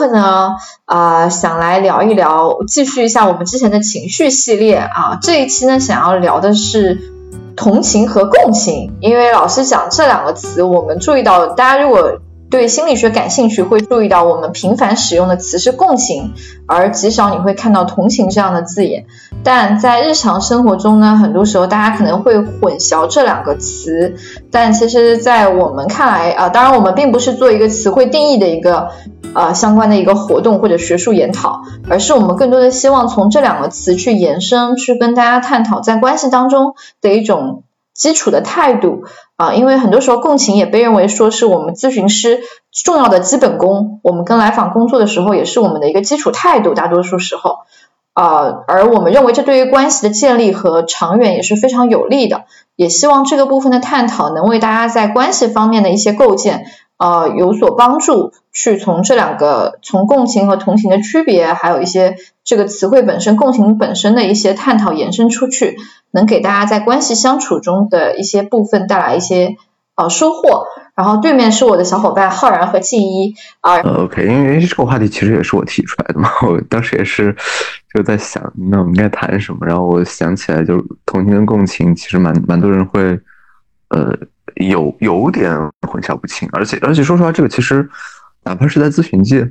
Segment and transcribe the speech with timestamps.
[0.00, 0.56] 课呢，
[0.86, 5.18] 啊，想来聊一聊，继续一下我们之前的情绪系列啊。
[5.20, 7.12] 这一期呢，想要聊的是
[7.54, 12.18] 同情和共情，因为老师讲这两个词，我们注意到，大家如果
[12.50, 16.32] 对心理学感兴趣，会注意到我们频繁使用的词是共情，
[16.66, 19.04] 而极少你会看到同情这样的字眼。
[19.42, 24.16] 但在日常生活中呢，很多时候大家可能会混淆这两个词。
[24.50, 28.90] 但其实，在我们看来啊，当然我们并不是做一个词汇定义的一个
[29.34, 37.64] 呃相关的一个活动或者学术研讨，而是我们更多的希望从这两个词去延伸，去跟大家探讨在关系当中的一种。
[37.92, 39.02] 基础的态度
[39.36, 42.40] 啊，因为很多时候共情也被认为说是我们咨询师
[42.72, 47.58] 重要的基本功，我们跟来访工作的时候也是我们的一个基础态度，大多数时候
[48.14, 56.64] 啊，而我们认为这对于关系的建立和长远也是非常有利的，也希望这个部分的探讨能为大家在关系方面的一些构建。
[57.00, 65.78] 呃，有所帮助，去从这两个从共情和同情的区别，还有一些这个词汇本身共情本身的一些探讨延伸出去，
[66.10, 69.56] 能给大家在关系相处中的一些部分带来一些
[69.96, 70.66] 呃收获。
[70.94, 73.78] 然后对面是我的小伙伴浩然和静一啊。
[73.78, 77.34] OK，因为这个话题其实也是我提出来的嘛， 我当时也是
[77.94, 79.60] 就在想，那我们应该谈什么？
[79.66, 83.18] 然后我想起来，就是同情跟共情，其实蛮蛮多人会
[83.88, 84.14] 呃。
[84.56, 85.50] 有有点
[85.88, 87.88] 混淆不清，而且而且说实话，这个其实
[88.42, 89.46] 哪怕是在咨询界，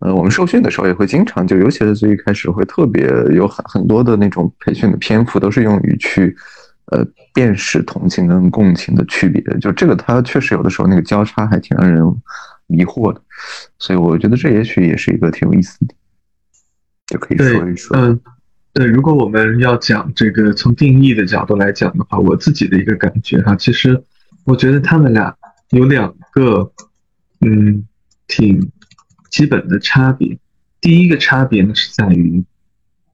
[0.00, 6.36] 呃，我们受训的时候也会经常，就尤其是最一开始会特别有很很多的那种培训的篇幅，都是用于去
[6.86, 9.40] 呃辨识同情跟共情的区别。
[9.58, 12.02] 就这个，它确实有的时候那个交叉还挺让人
[12.66, 13.20] 迷惑的，
[13.78, 15.94] 所以我觉得这也许也是一个挺有意思的，
[17.06, 17.96] 就可以说一说。
[17.96, 18.20] 嗯，
[18.72, 24.02] 对，如果我们要讲这个从定义的角度来讲的话，我自己的一个感觉哈，其实。
[24.44, 25.36] 我觉得他们俩
[25.70, 26.72] 有两个，
[27.40, 27.86] 嗯，
[28.26, 28.72] 挺
[29.30, 30.38] 基本的差别。
[30.80, 32.44] 第一个差别呢是在于，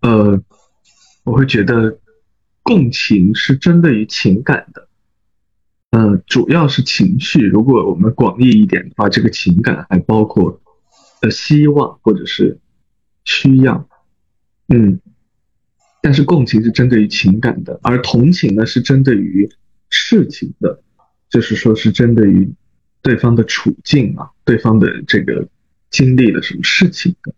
[0.00, 0.42] 呃，
[1.24, 1.98] 我会觉得
[2.62, 4.88] 共情是针对于情感的，
[5.90, 7.40] 呃，主要是情绪。
[7.42, 10.62] 如果我们广义一点的话，这个情感还包括
[11.20, 12.58] 呃希望或者是
[13.24, 13.86] 需要，
[14.68, 14.98] 嗯，
[16.00, 19.50] 但是共情是针对于情感的，而同情呢是针对于
[19.90, 20.82] 事情的。
[21.30, 22.50] 就是说，是针对于
[23.02, 25.46] 对方的处境啊，对方的这个
[25.90, 27.34] 经历了什么事情的，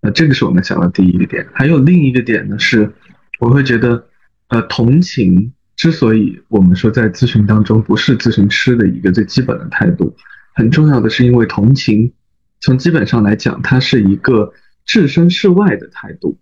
[0.00, 1.46] 那这个是我们想到第一个点。
[1.52, 2.92] 还有另一个点呢，是
[3.40, 4.06] 我会觉得，
[4.48, 10.14] 呃，同情之所以我们说在咨询当中不是咨询师的一个最基本的态度，
[10.54, 12.12] 很重要的是因为同情
[12.60, 14.52] 从基本上来讲，它是一个
[14.84, 16.38] 置身事外的态度。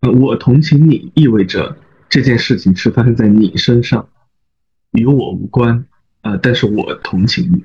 [0.00, 1.76] 呃，我同情你，意味着
[2.08, 4.08] 这件事情是发生在你身上，
[4.90, 5.86] 与我无关。
[6.22, 7.64] 啊，但是我同情你，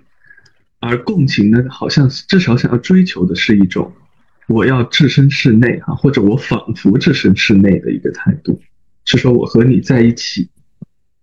[0.80, 3.94] 而共情呢，好像至少想要追求的是一种，
[4.48, 8.60] 我要置身事内啊，或者我仿佛置身事内的一个态度，
[9.06, 10.50] 是说我和你在一起，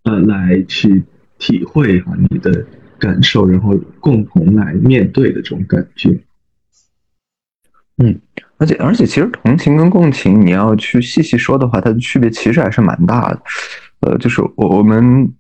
[0.05, 1.03] 呃，来去
[1.41, 2.65] 体会哈你的
[3.01, 6.17] 感受，然后共同来面对的这种感觉。
[7.97, 8.21] 嗯，
[8.59, 13.43] 而且而且，其实同情跟共情，你要去细细说的话，它的区别其实还是蛮大的。
[14.03, 15.35] 呃，就是我我们。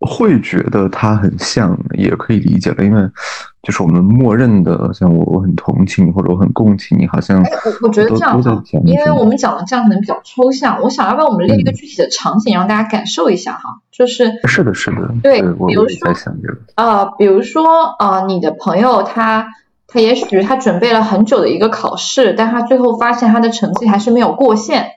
[0.00, 3.02] 会觉得它很像，也可以理解了，因为
[3.62, 16.14] 就是我们默认的，像我我很同情你，或者我很共情你，好像我我觉得这样哈，因为我们讲的这样可能比较抽象，我想要不要我们列一个具体的场景，让大家感受一下哈，就是是的，是的，对，比如说
[16.76, 19.48] 呃，比如说呃，你的朋友他
[19.88, 24.92] 他也许他准备了很久的一个考试，但他最后发现他的成绩还是没有过线，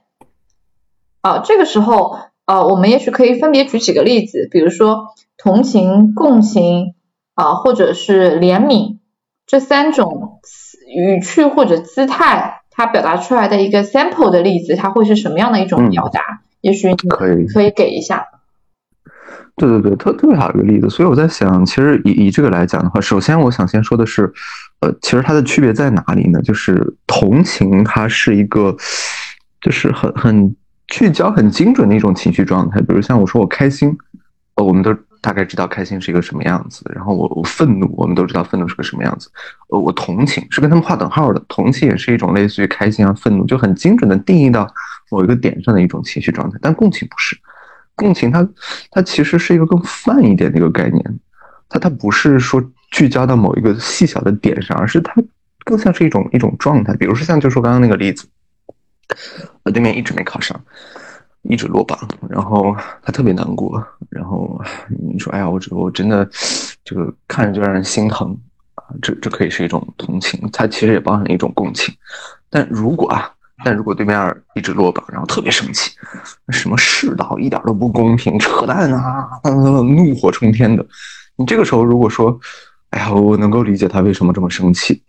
[1.22, 2.20] 啊，这个时候。
[2.46, 6.96] 啊，我们也许可以分别举几个例子，比如说同情、共情
[7.36, 8.98] 啊，或者是怜悯
[9.46, 10.40] 这三种
[10.94, 16.20] 语句或者姿态，它表达出来的一个 sample 的例子，它会是什么样的一种表达？
[16.60, 18.26] 也许你可以可以给一下。
[19.56, 20.90] 对对对，特特别好一个例子。
[20.90, 24.34] 所以我在想，其实以以这个来讲的话，首先我想先说的是，
[24.80, 26.42] 呃，其实它的区别在哪里呢？
[26.42, 28.76] 就是同情它是一个，
[29.62, 30.56] 就是很很。
[30.92, 33.98] 聚焦很精准的一种情绪状态，比如像我说我开心，
[34.56, 36.84] 呃，我们都大概知道开心是一个什么样子。
[36.94, 39.32] 然后我我愤怒，我们都知道愤怒是个什么样子。
[39.70, 44.68] 呃，我同情是跟他们划等号的，同情也是一种类似于开心啊、愤怒，就很精准的定义到
[45.10, 46.60] 某一个点上的一种情绪状态。
[46.62, 47.38] 但共情不是，
[47.96, 48.46] 共情它
[48.92, 51.20] 它其实是一个更泛一点的一个概念，
[51.70, 52.62] 它它不是说
[52.92, 55.14] 聚焦到某一个细小的点上，而是它
[55.64, 56.94] 更像是一种一种状态。
[56.98, 58.28] 比如说像就说刚刚那个例子。
[59.64, 60.60] 我对面一直没考上，
[61.44, 61.98] 一直落榜，
[62.30, 63.84] 然后他特别难过。
[64.10, 64.60] 然后
[64.90, 66.30] 你说：“哎呀，我这我真的
[66.84, 68.38] 这个看着就让人心疼
[68.76, 71.94] 啊！”这这可以是一种同情，他其实也包含一种共情。
[72.50, 73.32] 但如果啊，
[73.64, 75.92] 但如果对面一直落榜，然后特别生气，
[76.50, 80.86] 什么世道一点都不公平，扯淡啊，怒火冲天的，
[81.36, 82.38] 你这个时候如果说，
[82.90, 85.02] 哎呀，我能够理解他为什么这么生气，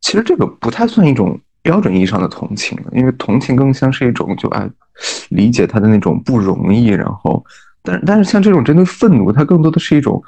[0.00, 4.68] 其实这个不太算一种标准意义上的同情，因为同情更像是一种就哎
[5.30, 7.44] 理解他的那种不容易，然后，
[7.82, 10.22] 但但是像这种针对愤怒，它更多的是一种。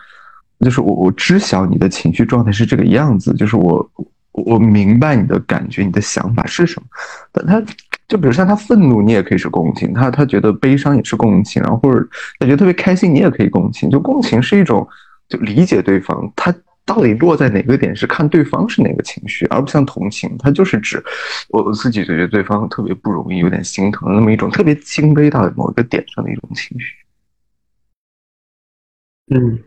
[0.60, 3.90] 就是我我知晓你的情绪状态是这个样子，就是我
[4.32, 6.86] 我明白你的感觉，你的想法是什么。
[7.32, 7.60] 但他
[8.08, 12.08] 就比如像他愤怒，你也可以是共情；他他觉得悲伤也是共情，然后或者
[12.38, 13.90] 他觉得特别开心，你也可以共情。
[13.90, 14.87] 就共情是一种
[15.28, 16.54] 就理解对方，他
[16.84, 21.02] 到底落在哪个点是看对方是哪个情绪，而不像同情，他就是指
[21.48, 26.94] 我自己觉得对方特别不容易，有点心疼那么一种特别轻微到某一个点上的一种情绪。
[29.34, 29.58] 嗯。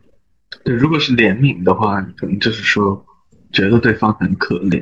[0.63, 3.05] 对，如果是怜悯的话，可能就是说
[3.51, 4.81] 觉得对方很可怜，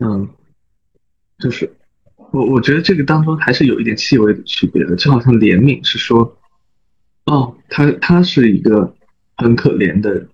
[0.00, 0.28] 嗯，
[1.38, 1.72] 就是
[2.32, 6.36] 我我觉得这个当中还是有一点细微的区别的，就好像怜悯是说，
[7.26, 8.92] 哦，他他是一个
[9.36, 10.28] 很可怜的人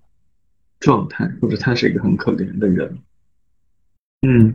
[0.82, 2.98] 状态，或者他是一个很可怜的人，
[4.26, 4.54] 嗯。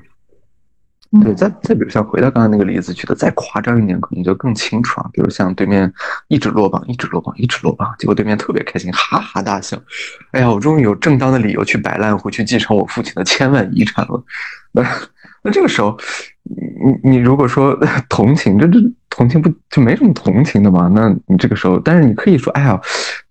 [1.24, 5.10] 对，再再比如像回到刚刚那个例子，举的再夸张一点，可能就更清楚啊。
[5.14, 5.92] 比如像对面
[6.28, 9.82] 一直落榜，一直落榜，一直落榜，结果对面特别开心，哈哈大笑。
[10.32, 14.22] 哎呀，我终于有正当的理由去摆烂，回去继承我父亲的千万遗产了。
[14.74, 14.84] 那
[15.44, 15.98] 那这个时候，
[17.04, 17.78] 你你如果说
[18.10, 18.80] 同情，这这
[19.10, 20.92] 同情不就没什么同情的吗？
[20.94, 22.80] 那你这个时候，但是你可以说，哎呀，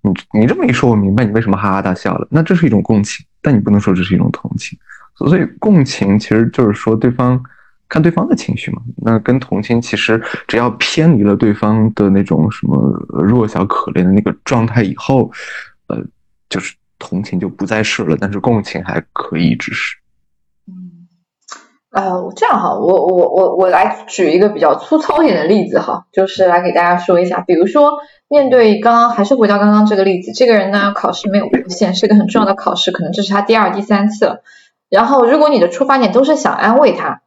[0.02, 2.26] 你你这么一说，我明白你为什么哈哈大笑了。
[2.30, 4.78] 那这是一种共情，但你不能说这是一种同情。
[5.16, 7.42] 所以共情其实就是说对方。
[7.88, 12.76] 看对方的情绪嘛，那跟同情其实只要偏离了对方的那种什么
[13.10, 15.30] 弱小可怜的那个状态以后，
[15.86, 16.04] 呃，
[16.48, 19.96] 就是同情就不再是了，但是共情还可以一直是。
[21.96, 27.98] 嗯，呃，这样哈，我我我我来举一个比较粗糙一点的例子哈，就是来给大家说一下，比如说
[28.28, 34.42] 面对刚刚还是回到刚刚这个例子，这个人呢考试没有过线，是个很重要的考试，可能这是他第二、第三次了，
[34.88, 37.22] 然后如果你的出发点都是想安慰他。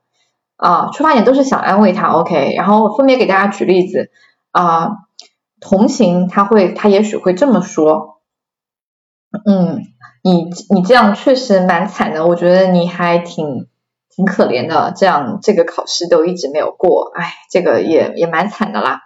[0.62, 4.12] 啊，出发点都是想安慰他，OK，然后分别给大家举例子
[4.52, 4.90] 啊，
[5.62, 8.20] 同情他会，他也许会这么说，
[9.46, 9.84] 嗯，
[10.22, 13.68] 你你这样确实蛮惨的，我觉得你还挺
[14.20, 19.00] 挺可怜的，这样这个考试都一直没有过，哎，这个也也蛮惨的啦，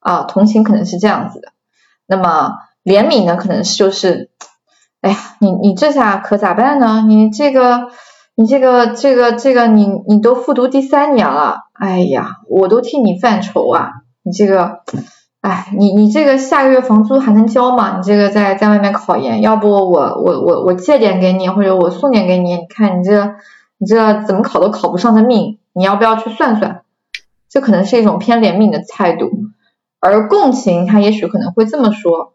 [0.00, 1.52] 啊，同情可能是这样子的，
[2.08, 4.30] 那么怜悯呢，可能是就是，
[5.00, 7.04] 哎呀，你你这下可咋办呢？
[7.06, 7.90] 你这个。
[8.40, 13.90] 你这个这个这个，你你都复读第三年了，哎呀，我都替你犯愁啊！
[14.22, 14.82] 你这个，
[15.40, 17.96] 哎，你你这个下个月房租还能交吗？
[17.96, 22.54] 你这个在在外面考研，要不我我我我借点给你，或者我送点给你？
[22.54, 23.34] 你看你这
[23.78, 26.82] 你这怎么考都考不上的命，你要不要去算算？
[27.48, 29.30] 这可能是一种偏怜悯的态度，
[30.00, 32.34] 而共情他也许可能会这么说，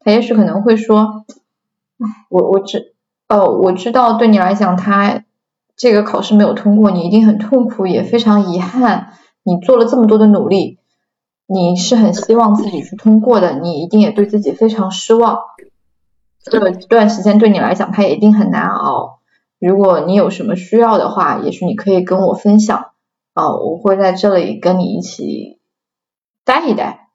[0.00, 1.24] 他也许可能会说，
[1.98, 2.94] 哎，我我知
[3.28, 5.24] 哦，我知道对你来讲他。
[5.76, 9.12] 这个考试没有通过，你一定很痛苦，也非常遗憾。
[9.44, 10.80] 你做了这么多的努力，
[11.46, 15.38] 你是很希望自己去通过的，你一定也对自己非常失望。
[16.42, 16.58] 这
[16.88, 19.17] 段时间对你来讲，他也一定很难熬。
[19.58, 22.92] 如果你有什么需要的话，也许你可以跟我分享
[23.34, 25.60] 啊，我会在这里跟你一起
[26.44, 27.06] 待一待。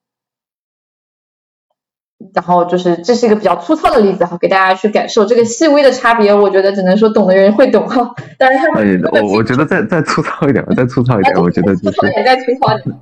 [2.34, 6.34] 然后就是，这是一个比较粗糙的例子哈，给大家去感受这个细微的差别。
[6.34, 8.16] 我觉得只能说懂的人会懂哈。
[8.40, 11.98] 但是他们，我我觉得再再 粗糙一点，再粗糙一点，我觉得就是。
[12.24, 12.98] 再粗糙一点。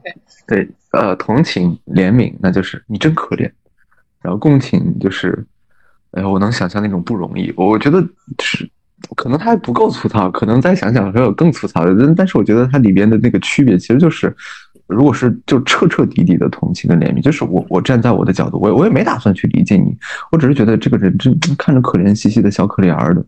[0.47, 3.51] 对，呃，同情、怜悯，那就是你真可怜。
[4.21, 5.45] 然后共情就是，
[6.11, 7.53] 哎呀，我能想象那种不容易。
[7.55, 8.01] 我觉得
[8.41, 8.69] 是，
[9.15, 11.95] 可能它还不够粗糙，可能再想想还有更粗糙的。
[11.97, 14.35] 但但是我觉得它里边的那个区别，其实就是。
[14.87, 19.95] 如果是就彻彻底底的同情跟怜悯，就是我我站在我的角度，我我也没打算去理解你，
[20.33, 23.25] 我只是觉得这个人真看着可怜兮兮的小可怜儿的。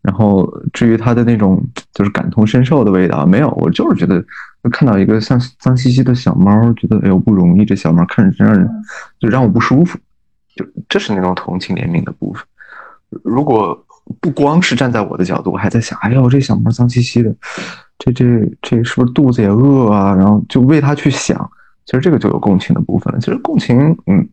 [0.00, 4.24] 然后至于他的那种就是感同身受的味道，没有，我就是觉得
[4.72, 8.66] 看到一个像脏兮兮的小猫，觉得哎呦不容易，这小猫看着真让人
[9.18, 9.98] 就让我不舒服，
[10.56, 12.42] 就这是那种同情怜悯的部分。
[13.22, 13.78] 如果
[14.20, 17.34] 不光是站在我的角度，我还在想，哎呦这小猫脏兮兮的。
[17.96, 18.24] 这这
[18.60, 20.14] 这是不是肚子也饿啊？
[20.14, 21.48] 然后就为它去想，
[21.86, 23.20] 其实这个就有共情的部分了。
[23.20, 24.28] 其实共情，嗯，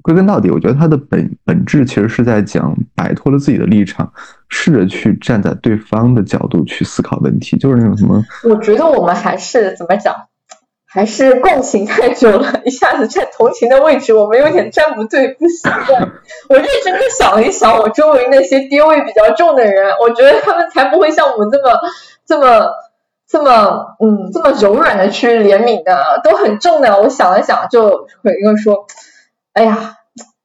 [0.00, 4.10] 归根到底，我觉得它的本本质其实是在讲摆脱了自己的立场，
[4.48, 8.24] 试着去站在对方的角度去思考问题，就是那种什么。
[8.48, 10.14] 我觉得我们还是怎么讲，
[10.92, 16.12] 还是共情太久了，一下子站同情的位置，我们有点站不对，不习惯。
[16.50, 21.78] 我认真的想了一想，我周围那些爹味比较重的人，我觉得他们才不会像我们这么
[22.26, 22.66] 这么
[23.26, 27.00] 这么嗯这么柔软的去怜悯的，都很重的。
[27.00, 28.86] 我想了想，就回一个说，
[29.54, 29.96] 哎呀，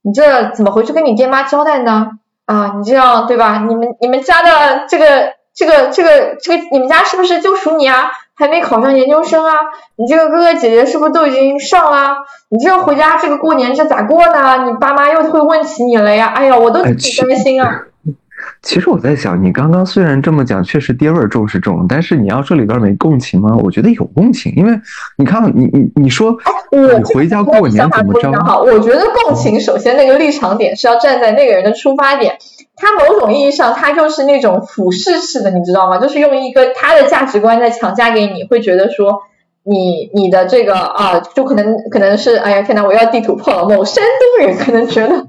[0.01, 2.11] 你这怎么回去跟你爹妈交代呢？
[2.45, 3.65] 啊，你这样对吧？
[3.67, 8.11] 你们你们家的这个这个这个这个，你们家是不是就属你啊？
[8.37, 9.53] 还没考上研究生啊？
[9.95, 12.17] 你这个哥哥姐姐是不是都已经上了？
[12.49, 14.65] 你这回家这个过年这咋过呢？
[14.65, 16.27] 你爸妈又会问起你了呀？
[16.35, 17.83] 哎呀，我都挺担心啊。
[18.61, 23.55] 其实我在想，你刚刚虽然这么讲，确实爹味儿重是重，但是你要说里边没共情吗？
[23.63, 24.79] 我觉得有共情，因为
[25.17, 26.35] 你看，你你你说，
[26.71, 28.31] 你回家过年怎么着？
[28.43, 32.37] 好，我觉得共情首先那个立场点是要站在那个人的出发点。
[32.77, 35.97] 他某种意义上，他就是那种俯视式的，你知道吗？
[35.97, 39.23] 就是用一个他的价值观在强加给你，会觉得说
[39.63, 43.67] 你你的这个啊，就可能可能是哎呀天哪，我要地图炮了。
[43.67, 44.03] 某山
[44.39, 45.25] 东人可能觉得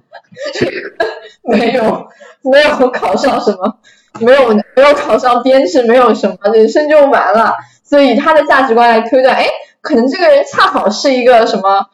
[1.42, 2.08] 没有
[2.42, 3.78] 没有考上什么，
[4.20, 9.46] 没有没有考上编制，没有什么人生就完了，所以他的价值观来推断，哎，
[9.80, 11.86] 可能这个人恰好是一个什么。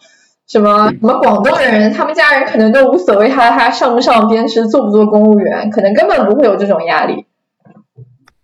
[0.47, 7.27] 什么什么广东人，他们家人可能都无所谓，他他上不上编制，做不做公务员，可能根本不会有这种压力。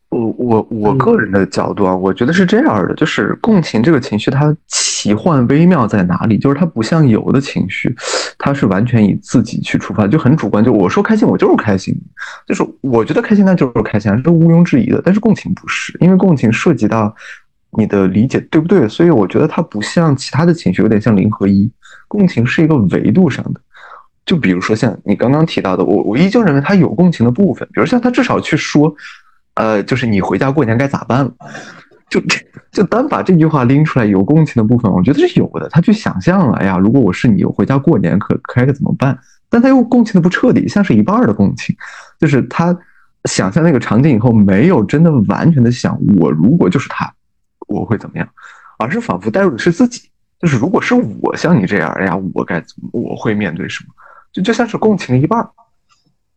[0.08, 6.36] 我我我个人的角度啊，我觉得是这样的，就是共情这个情绪，它奇幻微妙在哪里？
[6.36, 7.94] 就是它不像有的情绪，
[8.36, 10.64] 它是完全以自己去出发，就很主观。
[10.64, 11.94] 就我说开心，我就是开心，
[12.44, 15.00] 就是我觉得开心，那就是开心，这毋庸置疑的。
[15.04, 17.14] 但是共情不是，因为共情涉及到
[17.78, 18.88] 你的理解对不对？
[18.88, 21.70] 所以我觉得它不像其他的情绪，有点像零和一。
[22.10, 23.60] 共情是一个维度上的，
[24.26, 28.92] 就比如说像你刚刚提到的，我我依旧认为他有共情的部分，比如像他至少去说，
[29.54, 31.30] 呃，就是你回家过年该咋办，
[32.08, 32.20] 就
[32.72, 35.68] 就单把这句话拎出来有共情的部分，我觉得是有的。
[35.68, 39.16] 他去想象了，哎呀，如果我是你，我回家过年可该怎么办？
[39.48, 41.76] 但他又共情的不彻底，像是一半的共情，
[42.18, 42.76] 就是他
[43.26, 47.08] 想象那个场景以后，没有真的完全的想我如果就是他，
[47.68, 48.28] 我会怎么样，
[48.78, 50.09] 而是仿佛带入的是自己。
[50.40, 52.88] 就是如果是我像你这样，哎呀，我该怎么？
[52.92, 53.94] 我会面对什么？
[54.32, 55.46] 就就像是共情一半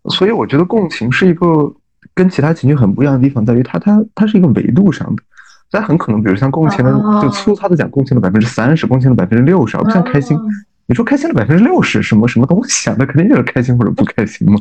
[0.10, 1.74] 所以我觉得共情是一个
[2.14, 5.24] 跟其他情绪很不一样的地方，在于它它它是一个维度上的。
[5.72, 10.38] 但很可能，比如像共情的，就粗糙的讲，共情的百分之三十，共情的百分之六十，不像开心。
[10.86, 12.96] 你说开心的百分之六十，什么什么东西啊？
[13.00, 14.60] 那肯定就是开心或者不开心嘛。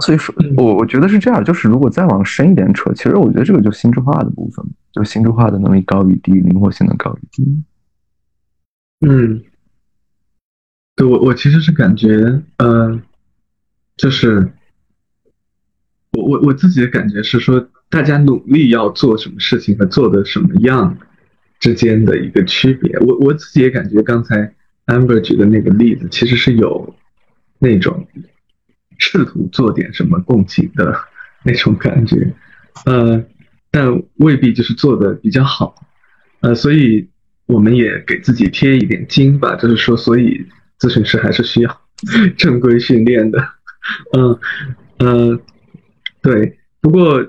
[0.00, 7.62] 所以说，我我觉得是这样，就是如果再往深一点扯，其实我觉得这个就心智化的部分，就心智化的能力高与低，灵活性的高与低。
[9.06, 9.42] 嗯，
[10.94, 13.02] 对我我其实是感觉，嗯，
[13.96, 14.52] 就是
[16.12, 20.96] 我我我自己的感觉是说，大家努力要做什么事情和做的什么样
[21.58, 22.98] 之间的一个区别。
[23.00, 24.54] 我我自己也感觉，刚才
[24.86, 26.94] Amber 举的那个例子，其实是有
[27.58, 28.06] 那种。
[28.98, 30.96] 试图做点什么共情的
[31.42, 32.32] 那种感觉，
[32.84, 33.24] 呃，
[33.72, 35.74] 但未必就是做的比较好，
[36.40, 37.08] 呃，所以
[37.46, 40.46] 我们也给自己贴一点金吧，就是说，所以
[40.78, 41.80] 咨询师还是需要
[42.36, 43.38] 正规训练的，
[44.12, 44.38] 嗯，
[44.98, 45.40] 呃，
[46.20, 47.26] 对，不过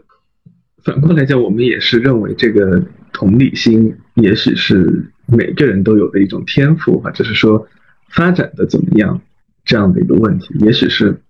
[0.84, 2.84] 反过来讲，我们也是认为这个
[3.14, 7.66] 同理心也许是每个人都有的一种天赋，或者是说
[8.10, 9.22] 发展的怎么样
[9.64, 11.22] 这样的一个问题，也许是。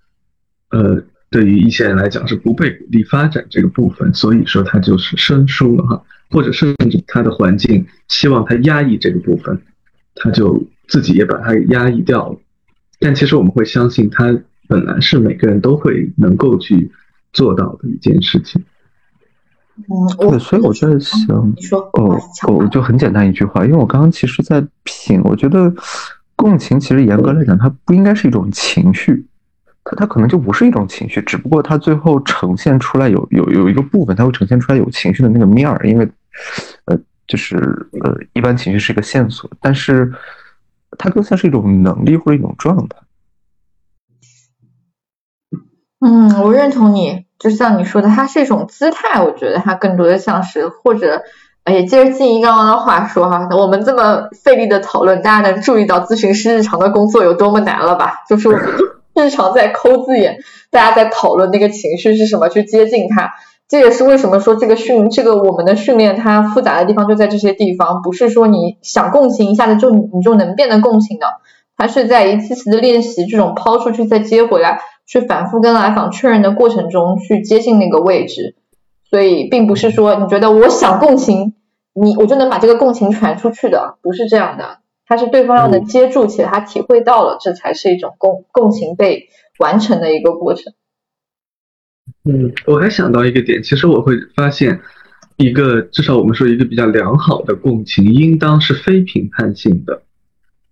[0.69, 9.59] 呃，对于一些人来讲是不被鼓励发展这个部分，所以说他就是生疏了哈，或者甚至他的环境希望他压抑这个部分，
[10.13, 12.37] 他就自己也把它压抑掉了。
[12.99, 14.37] 但其实我们会相信，他
[14.67, 16.91] 本来是每个人都会能够去
[17.33, 18.63] 做到的一件事情。
[19.77, 22.15] 嗯，对，所以我在想，你说哦，
[22.47, 25.73] 我就很简单一句话，因为我刚刚其实在品，我觉得
[26.35, 29.25] 共情其实严格来讲，它不应该是一种情绪。
[29.85, 36.09] 它它可能就不是一种情绪，只不过它最后呈现出来有有有一个部分，它会呈现出来有情绪的那个面儿，因为，
[36.85, 36.97] 呃，
[37.27, 37.57] 就是
[38.01, 40.09] 呃，一般情绪是一个线索，但是
[40.97, 42.97] 它更像是一种能力或者一种状态。
[45.99, 51.23] 嗯，我认同你，就像你说的，它是一种姿态，我觉得它更多的像是或者，
[51.65, 58.23] 哎，接着静怡刚刚的话说哈，我们这么费力的讨论，大家能注意到咨询师日常的工作有多么难了吧？
[58.29, 58.57] 就是我。
[59.15, 60.39] 日常在抠字眼，
[60.71, 63.31] 大家在讨论那个情绪是什么，去接近它。
[63.69, 71.25] 这也是为什么说这个训，这个我们的训练它复杂的地方就在这些地方，不是说你想共情一下子就你就能变得共情的，
[71.75, 78.55] 它是在一次次的练习，这种抛出去再接回来，去反复跟来访确认的过程中去接近那个位置。
[79.09, 81.53] 所以并不是说你觉得我想共情
[81.93, 84.79] 你我就能把这个共情传出去的，不是这样的。
[85.05, 89.29] 它是对方要能接住，且他体会到了，这才是一种共共情被
[89.59, 90.73] 完成的一个过程。
[92.23, 94.81] 嗯，我还想到一个点，其实我会发现，
[95.37, 100.03] 一个至少我们说一个比较良好的共情，应当是非评判性的，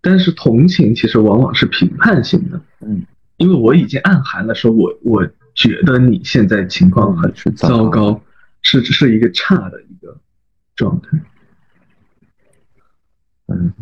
[0.02, 2.62] 但是同情其实往往是评判性的。
[2.80, 3.06] 嗯，
[3.38, 8.22] 因为我已经暗含了说，我我觉得你现在情况很糟糕，
[8.62, 10.18] 是是一个差的一个
[10.76, 11.10] 状态。
[13.48, 13.74] 嗯。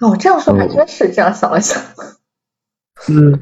[0.00, 1.82] 哦，这样说还真是这样想了想。
[3.08, 3.38] 嗯，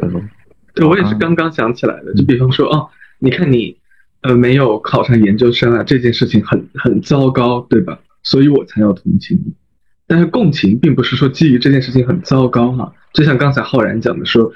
[0.73, 2.15] 对，我也是刚刚想起来的。
[2.15, 3.77] 就比方说，哦，你看你，
[4.21, 7.99] 呃，没有考上研究生啊，这件事情很很糟糕，对吧？
[8.23, 9.53] 所以我才要同情你。
[10.07, 14.53] 但是共情并不是说基于这件事情很糟糕哈，就像刚才浩然讲的说，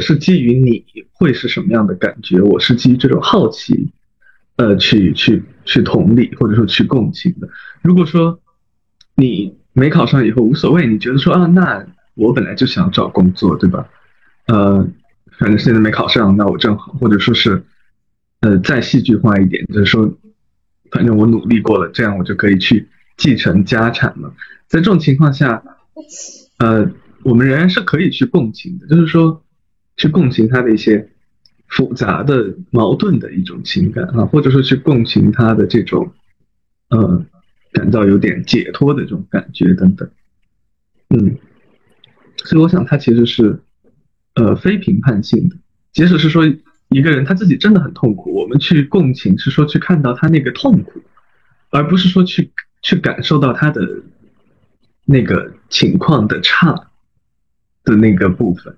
[0.00, 3.90] 是基于你会是什么样的感觉，我是基于这种好奇，
[4.56, 7.48] 呃，去去去同理或者说去共情的。
[7.82, 8.38] 如果说
[9.14, 9.57] 你。
[9.78, 13.88] 没考上以后无所谓，你觉得说啊，那我本来就想找工作，对吧？
[14.46, 14.88] 呃，
[15.38, 17.62] 反正现在没考上，那我正好，或者说是，
[18.40, 20.12] 呃，再戏剧化一点，就是说，
[20.90, 24.34] 反正我努力过了，这样我就可以去继承家产了。
[24.66, 25.62] 在这种情况下，
[26.58, 26.90] 呃，
[27.22, 29.44] 我们仍然是可以去共情的，就是说，
[29.96, 31.08] 去共情他的一些
[31.68, 36.12] 复杂的、矛盾的一种情感啊，或者说去共情他的这种，
[36.90, 37.24] 呃。
[37.72, 40.10] 感到有点解脱的这种感觉等等，
[41.10, 41.36] 嗯，
[42.44, 43.60] 所以我想他其实是，
[44.34, 45.56] 呃，非评判性的。
[45.92, 46.44] 即使是说
[46.88, 51.02] 一个人他自己真的很痛苦，我们去共情是说去看到他那个痛苦，
[51.70, 52.50] 而不是说去
[52.82, 53.82] 去感受到他的
[55.04, 56.90] 那个情况的差
[57.84, 58.76] 的那个部分。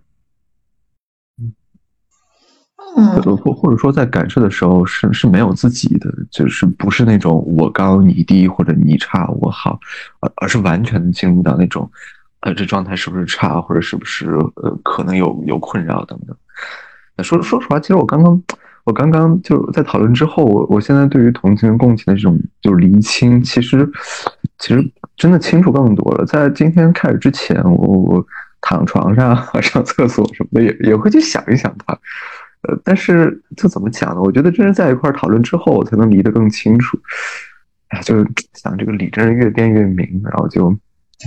[2.96, 9.78] 嗯，或或者说在感受的时候是是没有自己的，就是不是那种我高你低或者你差我好，
[10.20, 11.88] 而而是完全的进入到那种，
[12.40, 16.36] 呃，这状态是不是差，或者是不是呃可能有有困扰等等。
[17.16, 18.42] 那说说实话，其实我刚刚
[18.84, 23.88] 我刚刚就在讨论之后，我我现在对于同情共情的这种就是厘清，其实
[24.58, 24.84] 其实
[25.16, 26.24] 真的清楚更多了。
[26.24, 28.26] 在今天开始之前，我我
[28.60, 31.96] 躺床上 上厕所什么的也也会去想一想它。
[32.68, 34.20] 呃，但是这怎么讲呢？
[34.22, 36.98] 我觉得真是在一块讨论之后，才能理得更清楚。
[37.88, 38.16] 哎，就
[38.52, 40.70] 想这个理真是越辩越明，然后就，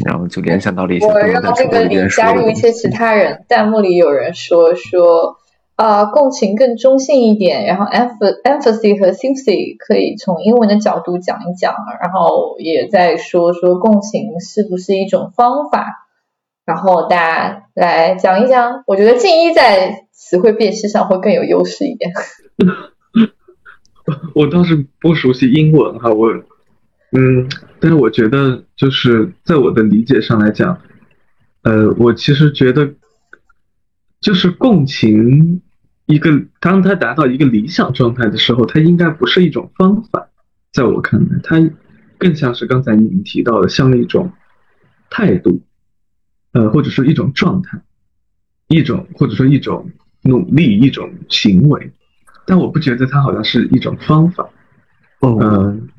[0.06, 1.08] 然后就联想到了一些。
[1.08, 3.44] 我让这个理加入一些其他人。
[3.50, 5.38] 弹幕里有人说说，
[5.76, 16.06] 啊，共情更中性一点，然后 empathy 和 sympathy 可以从英文的角度讲一讲，然后也在说说共情是不是一种方法，
[16.64, 18.84] 然后大家来讲一讲。
[18.86, 20.03] 我觉得静一在。
[20.30, 22.12] 词汇辨识上会更有优势一点。
[24.34, 26.30] 我倒是不熟悉英文哈，我
[27.12, 27.48] 嗯，
[27.80, 30.82] 但是我觉得就是在我的理解上来讲，
[31.62, 32.96] 呃，我其实觉得
[34.20, 35.62] 就是共情
[36.06, 40.30] 一个，当他达到一个理想状态的时候，它应该不是一种方法，
[40.72, 41.62] 在我看来，它
[42.18, 44.32] 更像是刚才你们提到的，像一种
[45.10, 45.62] 态度，
[46.54, 47.82] 呃，或者说一种状态，
[48.68, 49.92] 一种或者说一种。
[50.24, 51.92] 努力一种行为，
[52.46, 54.50] 但我不觉得它好像是一种方法。
[55.20, 55.90] 哦，嗯，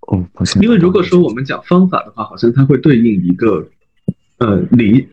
[0.00, 3.68] 哦，不因为如果说我们讲方法的话，好像它会对应一个
[4.38, 5.06] 呃离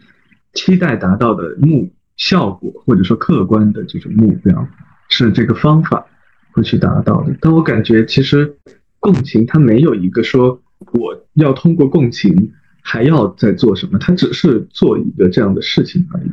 [0.53, 4.67] 期待达到的目效果，或者说客观的这种目标，
[5.09, 6.05] 是这个方法
[6.51, 7.35] 会去达到的。
[7.41, 8.57] 但我感觉其实
[8.99, 10.61] 共情它没有一个说
[10.93, 16.29] 我要通过共情还要再做什么，它只是做一个这样的事情而已，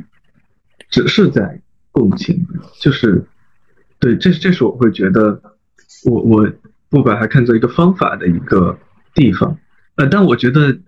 [0.90, 1.60] 只是在。
[1.98, 2.46] 共情
[2.78, 3.26] 就是，
[3.98, 5.42] 对，这这是我会觉得，
[6.04, 6.48] 我我
[6.88, 8.78] 不把它看作一个方法的一个
[9.14, 9.58] 地方，
[9.96, 10.78] 呃，但我觉得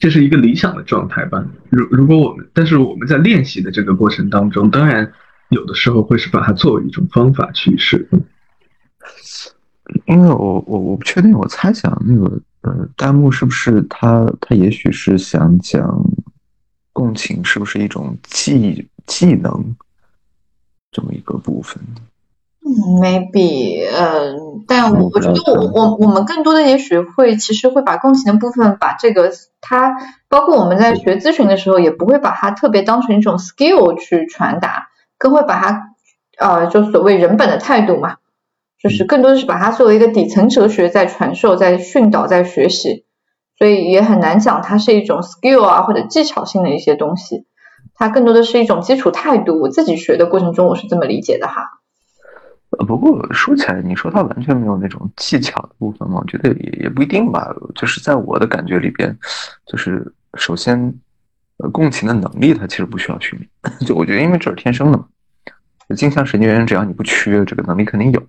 [0.00, 1.46] 这是一个理想的状态吧。
[1.70, 5.12] 如如果我们，但是我们在练习的这个过程当中，当然
[5.50, 8.24] 有的时候会是把它作为一种方法去使用。
[10.06, 16.04] 因为我我我不确定，我猜想那个呃弹幕是不是他他也许是想讲
[16.92, 18.84] 共情是不是一种记忆。
[19.08, 19.74] 技能
[20.92, 21.82] 这么一个部分，
[22.64, 24.36] 嗯，maybe，呃，
[24.68, 29.96] 但我我觉得我我我们更多的也许会其实会把共情的部分，把这个它
[30.28, 35.94] 包括我们在学咨询的时候，也不会把它特别当成一种 skill 去传达，更会把它
[36.38, 38.16] 呃就所谓人本的态度嘛，
[38.78, 43.04] 就是更多的是把它作为一个底层哲学在传授、在训导、在学习，
[43.58, 47.46] 所以也很难讲它是一种 skill 啊或者技巧性的一些东西。
[47.98, 51.80] 它更多的是一种基础态度，我自己学的过程中我是这么理解的哈。
[52.78, 56.20] 呃，不过说起来，你说它完全没有那种技巧的部分吗？
[56.20, 57.52] 我觉得也也不一定吧。
[57.74, 59.16] 就是在我的感觉里边，
[59.66, 60.78] 就是首先，
[61.56, 63.78] 呃，共情的能力它其实不需要训练。
[63.84, 65.04] 就我觉得，因为这是天生的嘛。
[65.96, 68.22] 镜像神经元只要你不缺，这个能力肯定有。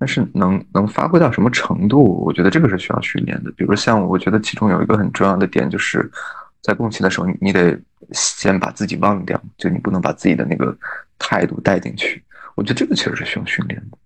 [0.00, 3.52] 但是能能发挥到什么程度，我觉得这个是需要训练的。
[3.56, 6.10] 比如像我觉得其中有一个很重要的点，就是
[6.64, 7.78] 在共情的时候，你得
[8.12, 10.74] 先把自己忘掉，就你不能把自己的那个
[11.18, 12.24] 态度带进去。
[12.54, 13.98] 我觉得这个其实是需要训练的，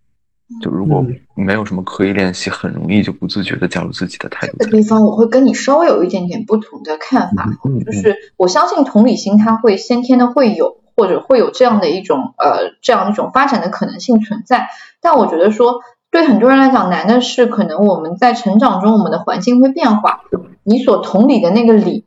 [0.61, 4.57] 就如果没有什么刻意练习，很容易就不自觉的加入自己的态度。
[4.59, 7.49] 这个地方我会跟你稍微有一点点不同的看法，
[7.87, 14.69] 就是我相信同理心它会先天的会有，或者会有这样的一种呃这样一种发展的可能性存在。
[15.01, 20.23] 但我觉得说对很多人来讲难的是，可能我们在成长中我们的环境会变化，
[20.65, 22.07] 你所同理的那个理，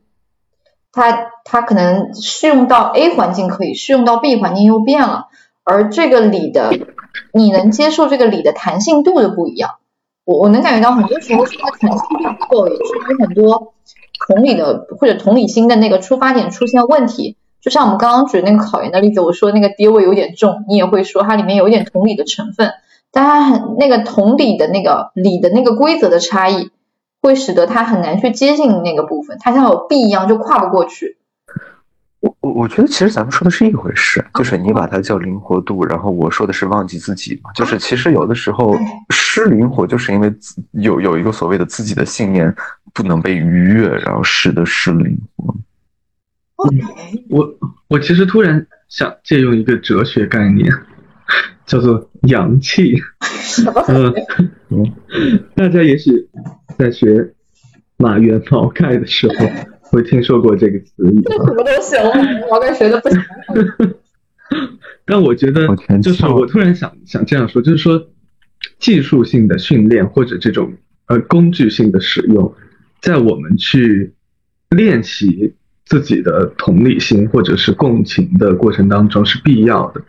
[0.92, 5.28] 它它可能适用到 A 环境可以，适用到 B 环境又变了。
[5.64, 6.72] 而这个理的，
[7.32, 9.76] 你能接受这个理的弹性度的不一样，
[10.24, 13.72] 我我能感觉到很多时候是它弹性度不够，以至于很多
[14.26, 17.36] 同理的或者同理心的那个出发点出现问题。
[17.60, 22.72] 就像我们刚刚举那个考研的例子，我说那个跌位有点重，你也会说它里面有一点同理的成分，
[23.12, 26.72] 但它很那个同理的那个理的那个规则的差异，
[27.22, 31.16] 会使得他很难去接近那个部分，他像有壁一样就跨不过去。
[32.20, 37.50] 我我我觉得其实咱们说的是一回事，就是你把它叫灵活度，然后我说的是忘记自己嘛。
[37.52, 38.76] 就是其实有的时候
[39.10, 40.32] 失灵活，就是因为
[40.72, 42.54] 有有一个所谓的自己的信念
[42.92, 45.54] 不能被逾越，然后使得失灵活。
[47.28, 47.54] 我
[47.88, 50.72] 我其实突然想借用一个哲学概念，
[51.66, 52.94] 叫做阳气。
[53.88, 54.14] 嗯
[54.70, 54.92] 嗯，
[55.54, 56.28] 大家也许
[56.78, 57.32] 在学
[57.96, 59.34] 马原毛概的时候。
[59.92, 61.20] 会听说过这个词语？
[61.20, 61.96] 这什么东西？
[61.96, 63.22] 我我感觉学的不行。
[65.04, 65.68] 但我觉得，
[66.00, 68.02] 就是我突然想想这样说，就是说，
[68.78, 70.72] 技术性的训练或者这种
[71.08, 72.54] 呃工具性的使用，
[73.02, 74.14] 在我们去
[74.70, 75.52] 练习
[75.84, 80.00] 自己的同理心或者是共情的过程当中是必要的。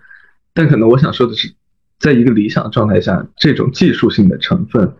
[0.53, 1.53] 但可能我想说的是，
[1.99, 4.93] 在一个理想状态下，这种技术性的成分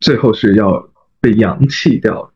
[0.00, 0.88] 最后是要
[1.20, 2.32] 被扬弃掉。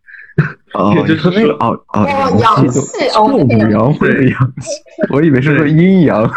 [0.73, 2.07] 哦，就是说，哦哦，
[2.40, 2.81] 阳气，
[3.14, 4.71] 哦，阴阳会的阳气，
[5.11, 6.23] 我以为是说阴阳。
[6.25, 6.29] 为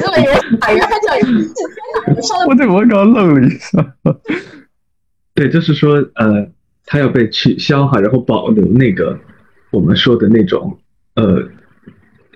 [0.00, 1.52] 什么有海员还叫阳气？
[2.48, 3.94] 我对我刚刚愣了一下。
[5.34, 6.48] 对，就是说，呃，
[6.86, 9.18] 它要被取消哈，然后保留那个
[9.72, 10.78] 我们说的那种，
[11.16, 11.42] 呃，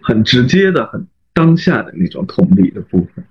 [0.03, 3.25] 很直接的、很当下的那种同理的部分。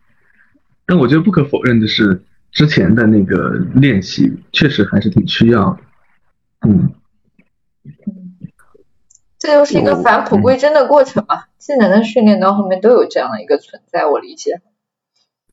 [0.85, 5.79] 但我觉得不可否认的是，之前的那个练习确实还是挺需要的。
[6.69, 6.91] 嗯。
[9.39, 14.61] 这就是一个返璞归真的过程嘛，技能的训练到后面都有这样的一个存在，我理解。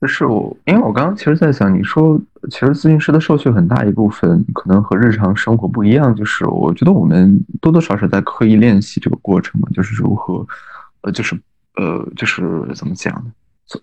[0.00, 10.46] 就是我，因为我刚刚其实在想，你说其实咨询师的受训很大一部分可能和日常生活不一样，就是我觉得我们多多少少在刻意练习这个过程嘛，就是如何，
[11.02, 11.38] 呃，就是
[11.76, 12.42] 呃，就是
[12.74, 13.32] 怎么讲呢？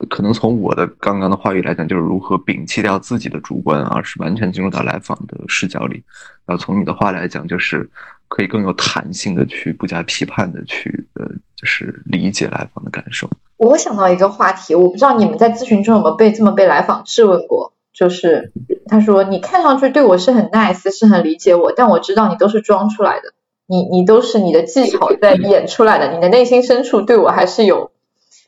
[0.07, 6.03] 可能从我的刚刚的话语来讲，就是如何摒弃掉自己的主观，而是完全进入到来访的视角里。
[6.45, 7.89] 然后从你的话来讲，就是
[8.27, 11.25] 可以更有弹性的去不加批判的去呃，
[11.55, 13.27] 就是理解来访的感受。
[13.57, 18.51] 我想到一个话题，我不知道你们在咨询中有没有被这么被来访质问过，就是
[18.85, 23.33] 他说你看上去对我是很 nice，是很理解我，但我知道你都是装出来的，
[23.69, 27.91] 你你都是你的技 巧在演出来的，你的内心深处对我还是有。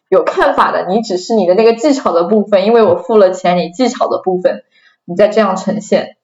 [0.10, 4.66] 有看法的，你只是你的那个技巧的部分，因为我付了钱，你技巧的部分，
[5.06, 6.18] 你再这样呈现。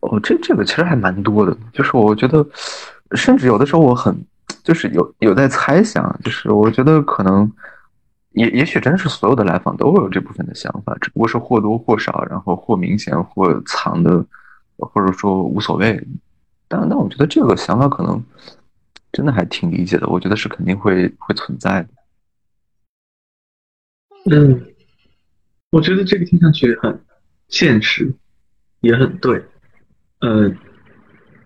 [0.00, 2.44] 哦，这这个其实还蛮多的，就是我觉得，
[3.12, 4.26] 甚至有的时候我很，
[4.64, 7.48] 就是有有在猜想，就是我觉得可能，
[8.32, 14.26] 也也许真是所有的来访都会有这部分的想法，只不过是或多或少，然后或明显或藏的，
[14.78, 16.04] 或者说无所谓。
[16.68, 18.24] 但但我觉得这个想法可能
[19.12, 21.88] 真的还挺理解的，我觉得是肯定会会存在的。
[24.30, 24.74] 嗯，
[25.70, 27.00] 我觉得这个听上去很
[27.48, 28.12] 现实，
[28.80, 29.44] 也很对。
[30.20, 30.52] 呃，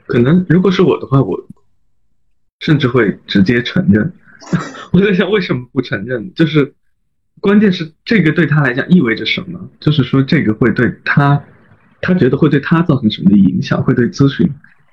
[0.07, 1.47] 可能如果是我的话，我
[2.61, 4.13] 甚至会直接承认。
[4.93, 6.33] 我在想为什么不承认？
[6.35, 6.75] 就是
[7.41, 9.71] 关键是这个对他来讲意味着什么？
[9.79, 11.45] 就是说这个会对他，
[12.01, 13.83] 他觉得会对他造成什么的影响？
[13.83, 14.51] 会对咨询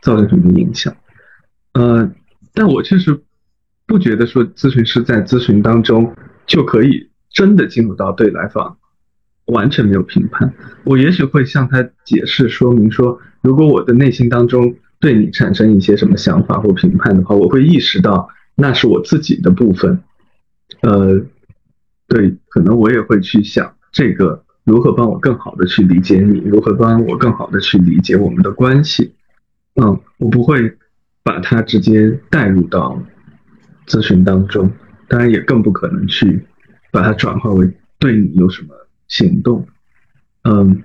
[0.07, 0.95] 造成什么影响？
[1.73, 2.09] 呃，
[2.53, 3.19] 但我确实
[3.85, 6.15] 不觉得说咨询师在咨询当中
[6.45, 7.09] 就可以。
[7.29, 8.77] 真的进入到对来访
[9.45, 10.51] 完全没有评判，
[10.85, 20.01] 我也许会向他解释说明说，如果我的内心当中对你产生一些什么想法或评判的话，我会意识到那是我自己的部分。
[20.81, 21.21] 呃，
[22.07, 29.13] 对，可能我也会去想这个如何帮我更好的去理解你，如何帮我更好的去理解我们的关系。
[29.81, 30.77] 嗯，我不会
[31.23, 33.01] 把它直接带入到
[33.85, 34.71] 咨询当中，
[35.07, 36.45] 当然也更不可能去
[36.91, 38.69] 把它转化为对你有什么
[39.07, 39.67] 行动。
[40.43, 40.81] 嗯，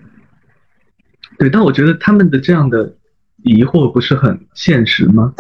[1.39, 2.95] 对，但我觉得他们的这样的
[3.43, 5.35] 疑惑不是很现实吗？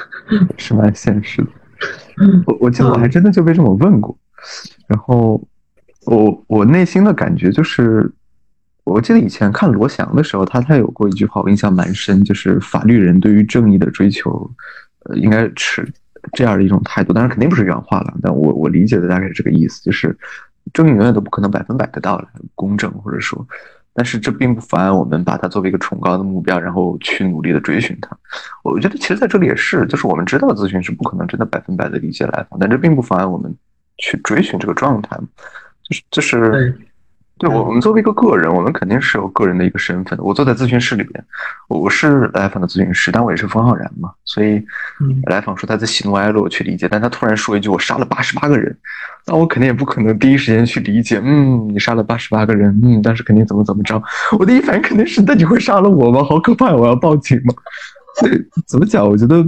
[0.56, 1.48] 是蛮现实的。
[2.46, 4.18] 我我记得我还真的就被这么问过，
[4.88, 5.46] 然后
[6.06, 8.10] 我我内心的感觉就是，
[8.86, 14.48] 我记得以前看罗翔的时候，他他有过一句话，我印象蛮深，就是法律人对于正义的追求，
[15.00, 15.84] 呃，应该持
[16.32, 20.16] 这样的一种态度，当然肯定不是原话了，但我我理解的大概是这个意思，就是
[20.72, 23.44] 正义永远都不可能百分百得到来公正，或者说。
[23.92, 28.16] 但是这并不妨碍我们把它作为一个崇高的目标，然后去努力的追寻它。
[28.62, 33.52] 我觉得其实在这里也是，就是我们知道咨询是不可能真的百分百的理解来访，但这并不妨碍我们
[33.98, 35.18] 去追寻这个状态。
[35.82, 36.78] 就是就是。
[37.38, 40.18] 对我，我们作为一个个人，我们肯定是有个人的一个身份。
[40.22, 41.22] 我坐在咨询室里边，
[41.68, 44.10] 我是来访的咨询师，但我也是冯浩然嘛。
[44.24, 44.64] 所以，
[45.26, 46.88] 来访说他在喜怒哀乐，我去理解。
[46.90, 48.74] 但他突然说一句：“我杀了八十八个人”，
[49.28, 51.20] 那我肯定也不可能第一时间去理解。
[51.22, 54.02] 嗯，你杀了八十八个人，嗯，但是肯定怎么怎么着。
[54.38, 56.24] 我第一反应肯定是：那你会杀了我吗？
[56.24, 56.74] 好可怕！
[56.74, 57.52] 我要报警吗？
[58.18, 59.06] 所以怎么讲？
[59.06, 59.42] 我觉得，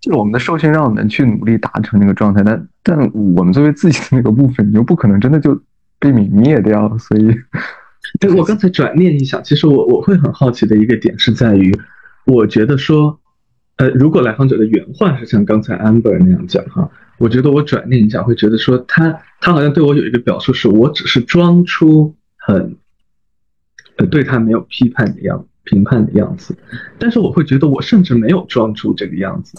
[0.00, 5.60] 就是我们的受训让我们去努力达成那个状态，但但我们作为自己的那个部分，你又不可能真的就。
[6.04, 7.34] 被泯灭掉，所以，
[8.20, 11.74] 对我刚才转念一想，其实我我会很好奇的一个点是在于，
[12.26, 13.18] 我觉得说，
[13.76, 22.76] 呃，如果来访者的原话是像刚才 Amber 那样讲哈，我觉得我转念一下会觉得说，他他好像对我有一个表述，是我只是装出很，
[23.96, 26.54] 呃，对他没有批判的样评判的样子，
[26.98, 29.56] 但是我会觉得我甚至没有装出这个样子，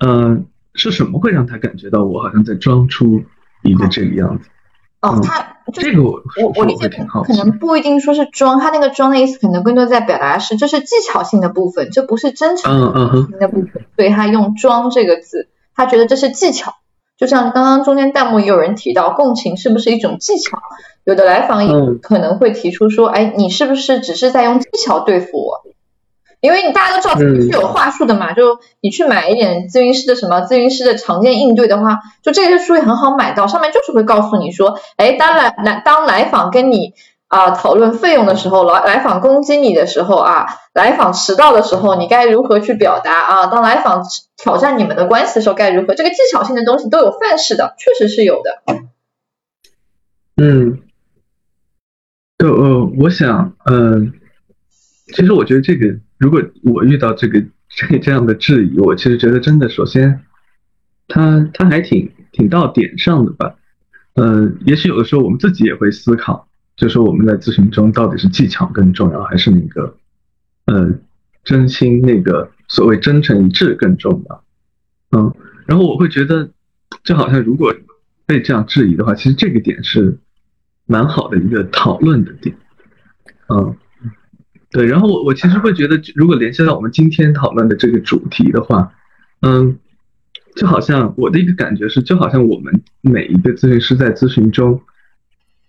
[0.00, 3.24] 嗯，是什么会让他感觉到我好像在装出
[3.62, 4.50] 一个这个样子？
[5.02, 12.72] 哦，他这个我我我理解可能不一定说是装，他那个装的意思可能更多在表达是这是技巧性的部分，这不是真诚
[13.38, 16.74] 的部分，所以他用装这个字，他觉得这是技巧。
[17.18, 20.58] 就像刚刚中间弹幕也有人提到，共情是不是一种技巧？
[21.04, 25.62] 有的来访也可能会提出说，哎，你是不是只是在用技巧对付我？
[26.42, 36.94] 因为你大家都知道咨询是有话术的嘛，就你去买一点咨询师的什么咨询师的常见应对的话，就这些书也很好买到，上面就是会告诉你说，哎，当来来当来访跟你
[37.28, 43.46] 啊讨论费用的时候，来来访攻击你的时候啊，来访迟到的时候，你该如何去表达啊？
[43.46, 44.04] 当来访
[44.36, 45.94] 挑战你们的关系的时候该如何？
[45.94, 48.58] 这个技巧性的东西都有范式的，确实是有的。
[50.36, 50.80] 嗯，
[52.38, 54.14] 就呃，我想，嗯，
[55.12, 55.96] 其实我觉得这个。
[56.18, 60.20] 如果我遇到这个 这这样的质疑，我其实觉得真的，首先，
[61.08, 63.56] 他他还挺挺到点上的吧。
[64.14, 66.46] 嗯，也许有的时候我们自己也会思考，
[66.76, 69.96] 就说我们在咨询中到底是技巧更重要，还是那个，
[70.66, 70.92] 呃，
[71.42, 74.44] 真心那个所谓真诚一致更重要。
[75.10, 75.34] 嗯，
[75.66, 76.50] 然后我会觉得，
[77.02, 77.74] 就好像如果
[78.26, 80.18] 被这样质疑的话，其实这个点是
[80.86, 82.54] 蛮好的一个讨论的点。
[83.48, 83.74] 嗯。
[84.72, 88.90] 对，然后我我其实会觉得，如果联系到我们今天讨论的这个主题的话，
[89.42, 89.78] 嗯，
[90.56, 94.80] 就好像我的一个感觉是，就好像我们每一个咨询师在咨询中，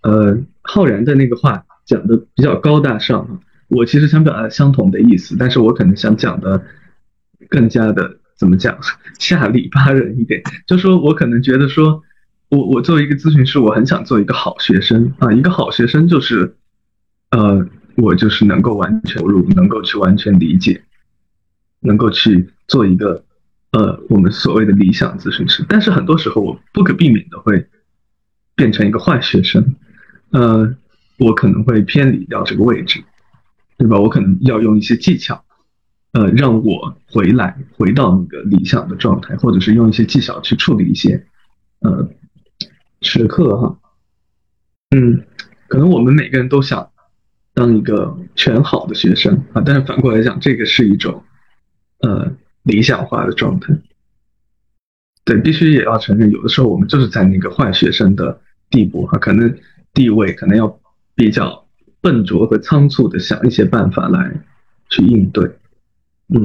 [0.03, 6.63] 呃，浩然的那个话讲的比较高大上，我其实想表达相同的意思，但是我可能想讲的
[7.49, 8.77] 更加的怎么讲，
[9.19, 12.01] 下里巴人一点，就说我可能觉得说，
[12.47, 16.55] 我我作为一个咨询师，我很想做一个好学生啊，一个好学生就是，
[17.31, 17.67] 呃。
[17.95, 20.83] 我就是能够完全投入，能够去完全理解，
[21.79, 23.23] 能够去做一个
[23.71, 25.63] 呃我们所谓的理想咨询师。
[25.69, 27.67] 但是很多时候我不可避免的会
[28.55, 29.75] 变成一个坏学生，
[30.31, 30.75] 呃，
[31.19, 33.03] 我可能会偏离掉这个位置，
[33.77, 33.99] 对吧？
[33.99, 35.45] 我可能要用一些技巧，
[36.13, 41.27] 呃，让我回来回到那个理想的状态，或者是用一些技巧去处理一些
[41.81, 42.09] 呃
[43.01, 43.77] 时刻哈。
[44.95, 45.23] 嗯，
[45.67, 46.89] 可能我们每个人都想。
[47.55, 51.23] 当一个全好的学生啊，但是反过来讲，这个是一种
[51.99, 52.31] 呃
[52.63, 53.71] 理想化的状态。
[55.23, 59.55] 对，必须也要承认，有的时候我们就是在那个坏学生的地步哈，可能
[59.93, 60.79] 地位可能要
[61.13, 61.63] 比较
[62.01, 64.31] 笨拙和仓促的想一些办法来
[64.89, 65.45] 去应对。
[66.29, 66.43] 嗯，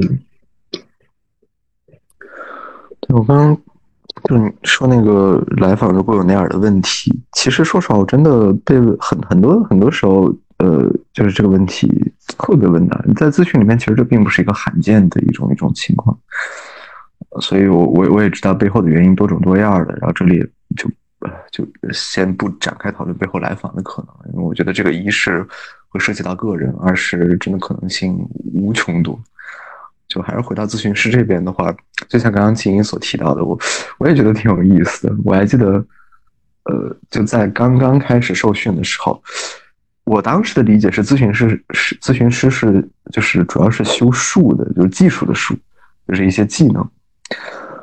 [1.88, 3.57] 对我刚刚
[4.25, 10.37] 就你说那个来访如果有那样的问题，其实说实话，我真的被很很多很多时候。
[10.59, 11.90] 呃，就是这个问题
[12.38, 16.16] 特别问难，在咨询里面，其实这并不是一个罕见的一种一种情况，
[17.40, 20.38] 所以我我我也知道背后的原因多种多样的，然后这里
[20.76, 20.88] 就
[21.50, 25.44] 就先不展开讨论背后来访的可能，因为我觉得这个一是
[25.88, 28.16] 会涉及到个人，二是真的可能性
[28.54, 29.18] 无穷多。
[30.07, 31.74] 就还是回到咨询师这边的话，
[32.09, 33.59] 就像刚刚静音所提到的，我
[33.98, 35.14] 我也觉得挺有意思的。
[35.24, 35.85] 我还记得，
[36.62, 39.20] 呃，就在刚刚开始受训的时候，
[40.09, 45.55] 我当时的理解是，咨询师是咨询师是就是主要是修术的，就是技术的术，
[46.07, 46.87] 就是一些技能。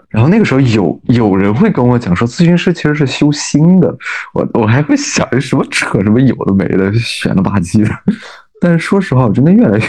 [0.09, 3.95] 然后那个时候有有人会跟我讲说，咨询师其实是修心的，
[4.33, 7.89] 我我还会想什么扯什么有的没的，玄了吧唧的。
[8.59, 9.85] 但是说实话，我真的越来越。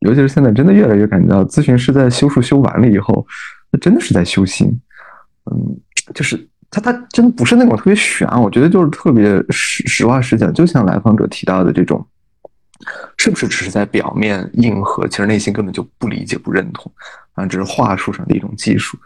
[0.00, 3.26] 尤其是现在，真的越来越感觉到，咨询师在修术修完了以后，
[3.70, 4.68] 那真的是在修心。
[5.50, 5.76] 嗯，
[6.14, 6.36] 就是
[6.80, 12.06] 他他真的不是那种特别玄，我觉得就是特别实实话实讲，就像来访者提到的这种，
[13.16, 16.92] 是不是只是在表面应和，其实内心根本就不理解、不认同
[17.34, 18.98] 啊，只是话术上的一种技术。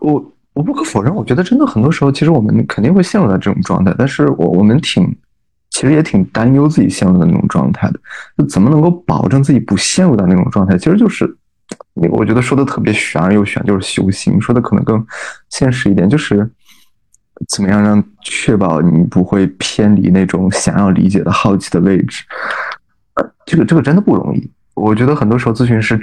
[0.00, 5.16] 我我不可否认，我觉得真的很多时候，其实我们肯定会陷入到这种状态，但是我我们挺。
[5.74, 8.00] 其实也挺担忧自己陷入的那种状态的，
[8.36, 10.76] 就怎么能够保证自己不陷入到那种状态？
[10.76, 11.24] 其实就是，
[11.94, 14.40] 你我觉得说的特别玄而又玄，就是修行。
[14.40, 15.04] 说的可能更
[15.50, 16.48] 现实一点，就是
[17.48, 22.24] 怎么样让确保你不会偏离那种想要理解的好奇的位置。
[23.44, 24.50] 这个这个真的不容易。
[24.74, 25.96] 我觉得很多时候咨询师，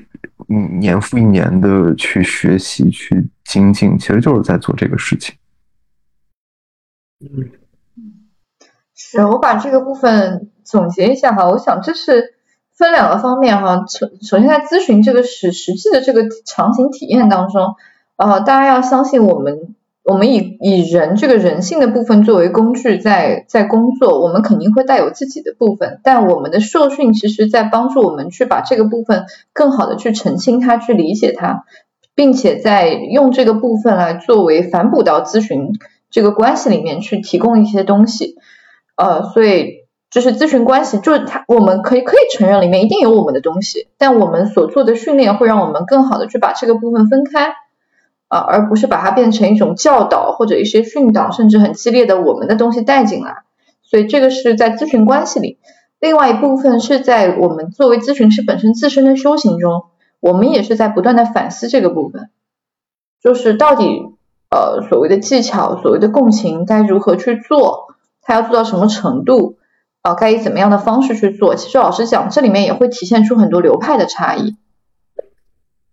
[0.50, 5.36] 嗯，年复一年的去学习、去精进，其实就是在做这个事情。
[7.22, 7.50] 嗯。
[9.02, 12.36] 是我把这个部分总结一下哈，我想这是
[12.80, 13.84] 分两个方面哈。
[13.90, 17.76] 首首先在咨询这个实实际的这个场景体验当中，
[18.16, 31.66] 呃，大家要相信我们，我们以以人这个人性的部分作为工具在在工作，我们肯定会带有自己的部分，但我们的受训其实在帮助我们去把这个部分更好的去澄清它，去理解它，
[32.16, 35.74] 并且在用这个部分来作为反哺到咨询
[36.10, 38.38] 这个关系里面去提供一些东西。
[38.96, 39.79] 呃，所以
[40.10, 47.54] 就是咨询关系，就是他，我们可以可以承认里面一定有我们的东西，但我们所做的训练会让我们更好的去把这个部分分开，
[48.28, 53.44] 啊，而不是把它变成一种教导或者一些训导，甚至很激烈的我们的东西带进来。
[53.84, 55.60] 所以这个是在咨询关系里，
[56.00, 59.84] 另外一部分是在我们作为咨询师本身自身的修行中，
[60.20, 62.30] 我们也是在不断的反思这个部分，
[63.22, 63.86] 就是到底
[64.50, 67.96] 呃所谓的技巧，所谓的共情该如何去做。
[68.22, 69.59] 它要做到什么程度？
[70.10, 71.56] 啊，该以怎么样的方式去做？
[71.56, 74.56] 其实老实讲，这里面也会体现出很多流派的差异。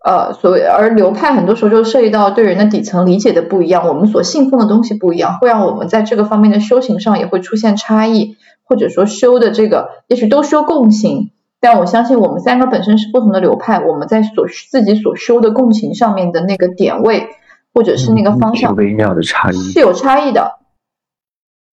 [0.05, 17.26] 呃，所谓而流派很多时候就涉及到对人的底层理解的不一样，我们所信奉的东西不一样，会让我们在这个方面的修行上也会出现差异，或者说修的这个也许都修共情，但我相信我们三个本身是不同的流派，我们在所自己所修的共情上面的那个点位
[17.74, 20.61] 或者是那个方向，微妙的差异是有差异的。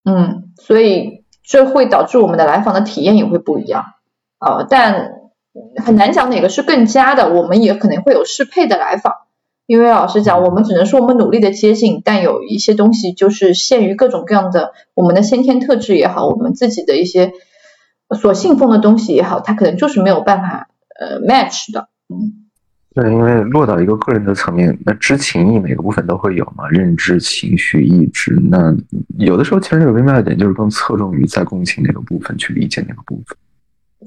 [0.04, 3.84] 嗯，所以这会导致我们的来访的体验也会不一样，
[4.40, 5.12] 呃，但
[5.84, 7.32] 很难讲哪个是更佳的。
[7.32, 9.14] 我们也可能会有适配的来访，
[9.66, 17.32] 因为老实讲，我们只能说我们努力的接近，但有一些东西就是限于各种各样的我们的先天特质也好，我们自己的一些
[18.18, 22.43] 所信奉的东西也好，它可能就是没有办法呃 match 的，嗯。
[22.94, 28.32] 对，因为落到一个个人的层面，那知情意每个部分都会有嘛，认知、情绪、意志。
[28.48, 28.72] 那
[29.18, 33.36] 有的时候其实这个微妙一点，就是更侧重于在共情那个部分去理解那个部分。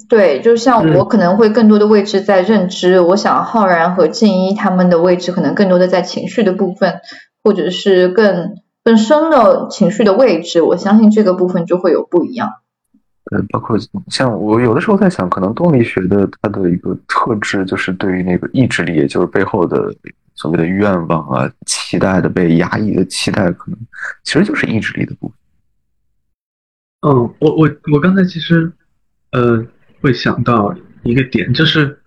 [0.07, 7.01] 对，就像我可能会更多的位置在认知，我想浩然和静一他们的位置可能更多的在情绪的部分，
[7.43, 10.61] 或者是更更深的情绪的位置。
[10.61, 12.49] 我相信这个部分就会有不一样。
[13.31, 19.93] 呃，包括像我有的时候在想，可能动力学的它的一个特质就是对于那个意志力，也就是背后的
[20.35, 23.79] 所谓的愿望啊、期待的被压抑的期待，可能
[24.23, 25.37] 其实就是意志力的部分。
[27.01, 28.71] 嗯，我我我刚才其实
[29.31, 29.65] 呃
[29.99, 31.99] 会想到一个点，就是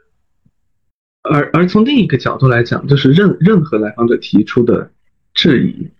[1.22, 4.90] 而而从另一个角度来讲，就是任任何来访者提出的
[5.34, 5.90] 质疑，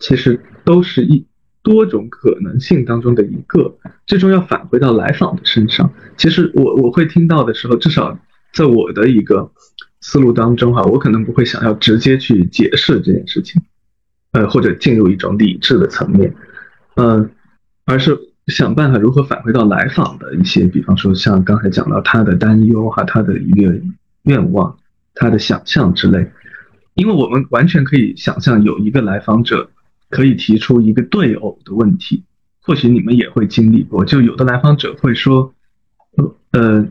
[0.00, 1.24] 其实都是一。
[1.64, 3.74] 多种可能性当中的一个，
[4.06, 5.90] 最终要返回到来访的身上。
[6.18, 8.16] 其实我我会听到的时候，至少
[8.52, 9.50] 在我的一个
[10.02, 13.62] 思路当中哈，我可能不会想要直接去解释这件事情，
[14.32, 16.34] 呃，或者进入一种理智的层面，
[16.96, 17.30] 嗯，
[17.86, 18.14] 而是
[18.48, 23.74] 想办法如何返回到来访的一些，比方说像刚才讲到他的担忧哈，他的一个
[24.24, 24.76] 愿望，
[25.14, 26.30] 他的想象之类，
[26.92, 29.70] 因为我们完全可以想象有一个来访者。
[30.14, 32.22] 可以提出一个对偶的问题，
[32.60, 34.04] 或许你们也会经历过。
[34.04, 35.52] 就有的来访者会说，
[36.52, 36.86] 呃，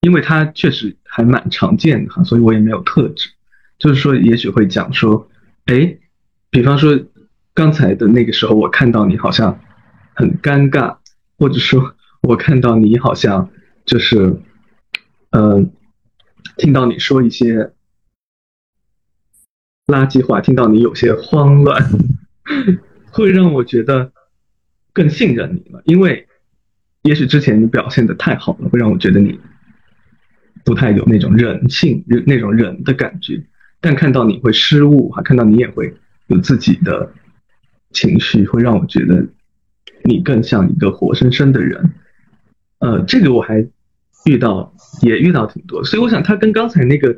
[0.00, 3.30] 因为他确实还蛮常见的哈，所以我也没有特指。
[3.78, 5.28] 就是说，也许会讲说，
[5.66, 5.98] 哎，
[6.50, 6.98] 比方说，
[7.54, 9.60] 刚才的那个时候，我看到你好像
[10.14, 10.96] 很尴尬，
[11.38, 13.50] 或者说，我看到你好像
[13.84, 14.40] 就是，
[15.30, 15.70] 嗯，
[16.56, 17.72] 听到你说一些
[19.86, 21.90] 垃圾话，听到你有些慌乱，
[23.10, 24.12] 会让我觉得
[24.92, 25.82] 更信任你了。
[25.84, 26.26] 因为
[27.02, 29.38] 也许之前你表现的太好了，会让我觉得你
[30.64, 33.44] 不太有那种人性、那种人的感觉。
[33.80, 35.94] 但看到你会失误，哈，看到你也会
[36.28, 37.12] 有自己的。
[37.90, 39.24] 情绪会让我觉得
[40.02, 41.92] 你更像一个活生生的人，
[42.80, 43.64] 呃，这个我还
[44.24, 47.16] 遇到也遇到挺多，所以我想他跟刚才那个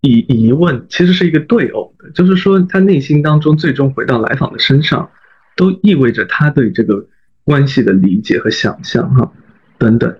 [0.00, 5.10] 疑疑问其实是一个对偶的，就是说他内心当中最终回到来访的身上，
[5.56, 7.06] 都意味着他对这个
[7.44, 9.32] 关系的理解和想象哈
[9.78, 10.16] 等等，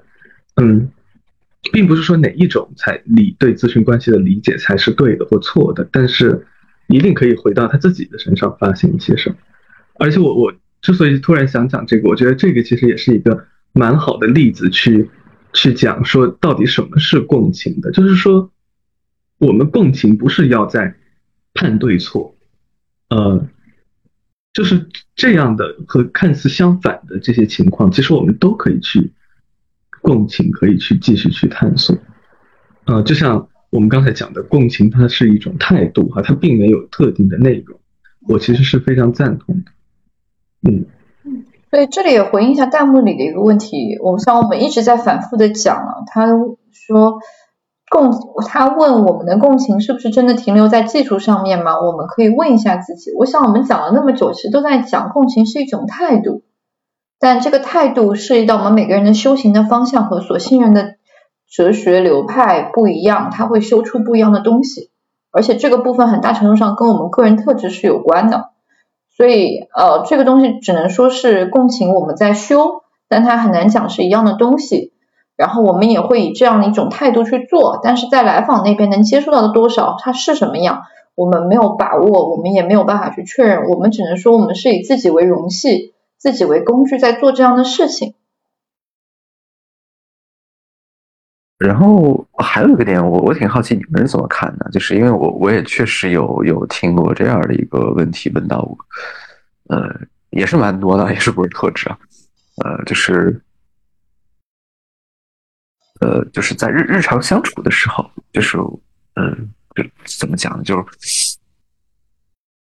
[0.56, 0.90] 嗯，
[1.72, 6.46] 并不是说哪一种才理对咨询关系的理解才是对的或错的，但是
[6.88, 9.36] 一定可以回到他自己的身上发现一些什么。
[9.98, 10.52] 而且我我
[10.82, 15.08] 之所以突然想讲这个，我觉得这个其实也是一个蛮好的例子，去
[15.52, 17.90] 去讲说到底什么是共情的。
[17.92, 18.50] 就是说，
[19.41, 20.95] 我们共情不是要在
[21.55, 22.36] 判对错，
[23.09, 23.49] 呃，
[24.53, 29.12] 就是这样的和看似相反的这些情况，其实我们都可以去
[30.03, 31.97] 共情，可以去继续去探索。
[32.84, 37.80] 呃，就像我们刚才讲的，共情它是一种态度哈，它并没有特定的内容，
[38.28, 39.72] 我其实是非常赞同的。
[40.68, 40.84] 嗯
[41.70, 47.20] 所以这里也回应一下弹幕里的一个问题，我想我们一直在反复的讲了，他说
[47.91, 48.12] 共，
[48.47, 51.80] 他问我们的共情是不是真的停留在技术上面吗？
[51.80, 53.11] 我们可以问一下自己。
[53.18, 56.45] 我想我们讲了那么久，其实都在讲共情是一种态度，
[57.18, 60.95] 但这个态度涉及到我们每个人的修行的方向和所信任的
[61.51, 64.91] 哲学流派不一样，它会修出不一样的东西，
[65.32, 68.51] 而且这个部分很大程度上跟我们个人特质是有关的。
[69.16, 74.93] 所以，呃，这个东西只能说是共情，我们在修，但它很难讲是一样的东西。
[75.41, 80.82] 然后我们也会以这样的一种态度去做，但是在来访那边能接触到的多少，它是什么样，
[81.14, 83.64] 我们没有把握，我们也没有办法去确认。
[83.70, 88.12] 我们只能说，我们是以自己为容器，自己为工具在做这样的事情。
[91.57, 98.76] 然后还有一个点，我我挺好奇你们是怎么看的，就是因为我我也确实有有听过这样的一个问题问到我，
[99.74, 99.88] 呃，
[100.28, 101.99] 也是蛮多的，也是不是特质啊，
[102.62, 103.41] 呃，就是，
[106.01, 108.59] 呃，就是在日日常相处的时候，就是，
[109.14, 109.84] 嗯，就
[110.18, 110.62] 怎么讲呢？
[110.64, 111.36] 就是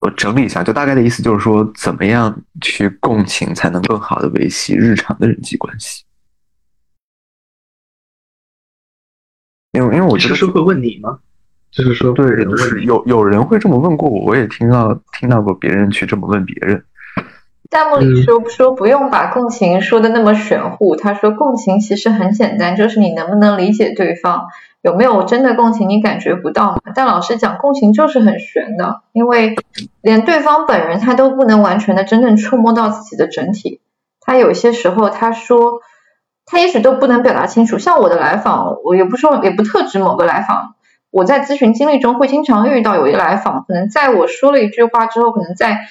[0.01, 6.05] 我整理一下，就大概的意思就是说，怎么样去共情才能更好的维系日常的人际关系。
[9.72, 11.18] 因为因为我觉得是会问你吗？
[11.70, 16.85] 就是说，对，就是有有人会这么问过我，我也听到听到过别人去这么问别人。
[17.71, 24.47] 弹幕里说说不用把共情说的那么玄乎，他说共情其实很简单，就是你能不能理解对方，
[24.83, 26.81] 有没有真的共情，你感觉不到嘛。
[26.95, 29.57] 但老师讲共情就是很玄的，因为
[30.01, 33.81] 连对方本人他都不能完全的真正触摸到自己的整体，
[34.21, 35.81] 他有些时候他说。
[36.47, 37.79] 他也许都不能表达清楚。
[37.79, 40.75] 像我的来访，我也不说，也不特指某个来访。
[41.11, 45.87] 我在咨询经历中会经常遇到有一个来访，可能在我说了一句话之后，可能在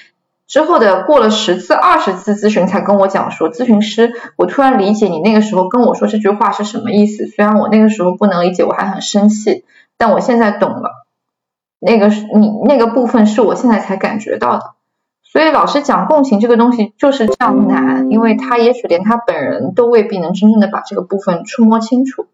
[0.53, 7.25] 之后的过了十次、二十次咨询才跟我讲说，咨询师，我突然理解你那个时候跟我说这句话是什么意思。
[7.25, 9.65] 虽然我那个时候不能理解，我还很生气，
[9.97, 10.91] 但我现在懂了。
[11.79, 14.75] 那个你那个部分是我现在才感觉到的。
[15.23, 22.27] 所以老师讲共情这个东西就是这样难，因为他也许连他本人都未必能真正的把这个部分触摸清楚。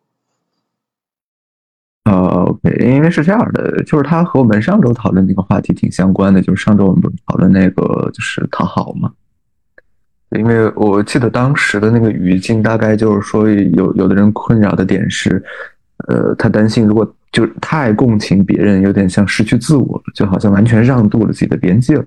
[2.82, 9.12] 因为是这样的，就是他和我们上周讨论那个话题挺相关的，就是上周我们不是讨论那个就是讨好嘛？
[10.38, 15.44] 因为我记得当时的那个语境大概就是说，有有的人困扰的点是，
[16.08, 22.06] 呃，他担心如果就太共情别人，有点像失去自我了，就好像完全让渡了自己的边界了。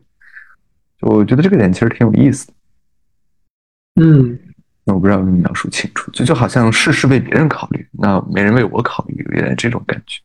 [1.01, 2.53] 我觉得这个点其实挺有意思的，
[4.03, 4.39] 嗯，
[4.85, 10.21] 那我不知道你描述清楚，就就好像事事为别人考虑，那没人为我考虑，有点这种感觉。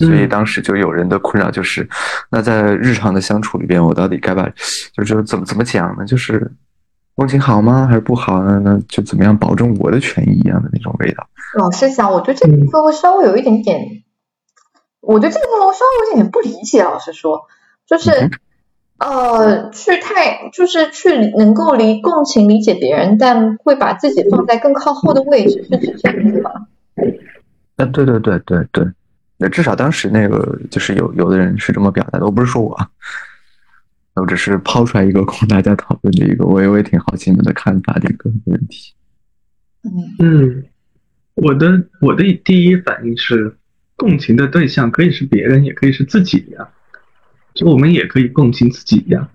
[0.00, 1.88] 所以当时就有人的困扰就是，
[2.30, 4.48] 那在日常的相处里边，我到底该把，
[4.92, 6.04] 就是怎么怎么讲呢？
[6.04, 6.50] 就是
[7.14, 7.86] 共情好吗？
[7.86, 8.60] 还是不好呢？
[8.64, 11.26] 那就怎么样保证我的权益一样的那种味道？
[11.58, 13.78] 老实讲，我对这个部分会稍微有一点点，
[15.00, 16.82] 我对这个部分稍微有一点点不理解。
[16.82, 17.42] 老实说，
[17.86, 18.30] 就是。
[19.02, 26.50] 呃，去太就是去能够理共情理解别人，但会把自己放在更靠后的位置，是指这样子吗？
[27.76, 28.84] 嗯，对对对对对，
[29.42, 32.78] 那至少当时那个就是有有的人是这么表达的，我不是说我，
[34.14, 38.92] 我只是抛出来一个供大家讨论的一个，我也我也挺好奇你们的看法的一个问题。
[39.82, 40.64] 嗯嗯，
[41.36, 43.56] 我的我的第一反应是，
[43.96, 46.68] 共情的对象可以是别人，也可以是自己呀。
[47.54, 49.30] 就我们也可以共情自己呀，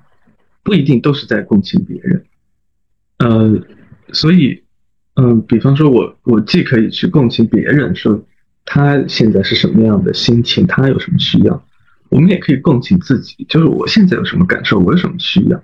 [0.62, 2.24] 不一定都是在共情别人。
[3.18, 3.60] 呃，
[4.14, 4.64] 所以，
[5.16, 8.24] 嗯，比方说我我既可以去共情别人，说
[8.66, 11.66] 他现在是什么样的心情，他有什么需要，
[12.09, 15.63] 我们也可以共情自己，就是我现在有什么感受，我有什么需要。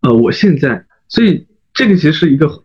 [0.00, 2.62] 呃，我现在，所以这个其实是一个。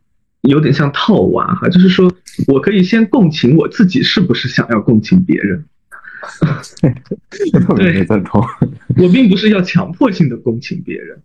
[0.50, 2.12] 有点像套娃哈，就是说
[2.48, 5.64] 我可以先共情我自己，是不是想要共情别人？
[7.78, 8.44] 对，赞同。
[8.98, 11.22] 我并不是要强迫性的共情别人，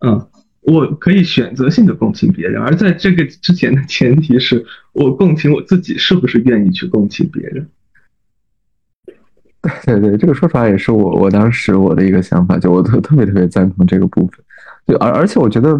[0.00, 0.28] 嗯，
[0.60, 7.66] 我可以选择性的共情别人，而在这个之前的前提是我共情我自己，是不是愿意去共情别人？
[9.84, 14.44] 对对，这个说出来也是我我当时我的一个想法，就我特特别特别赞同这个部分。
[14.86, 15.78] 对，而而且我觉得，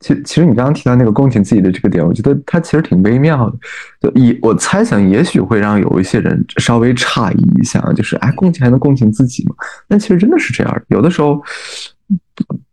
[0.00, 3.58] 其其实你刚刚提到那个共情自己的这个点，我觉得它其实挺微妙的。
[4.00, 9.54] 就也我猜想，也许会让有一些人稍微诧异一下，就是哎，共情还能共情自己吗？
[9.88, 10.82] 但其实真的是这样。
[10.88, 11.42] 有的时候，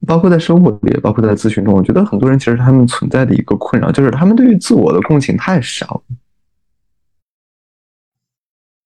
[0.06, 6.04] 包括在生活里，包括在咨询中，我觉得很多人其实他们存在的一个困扰，就是他们对于自我的共情太少。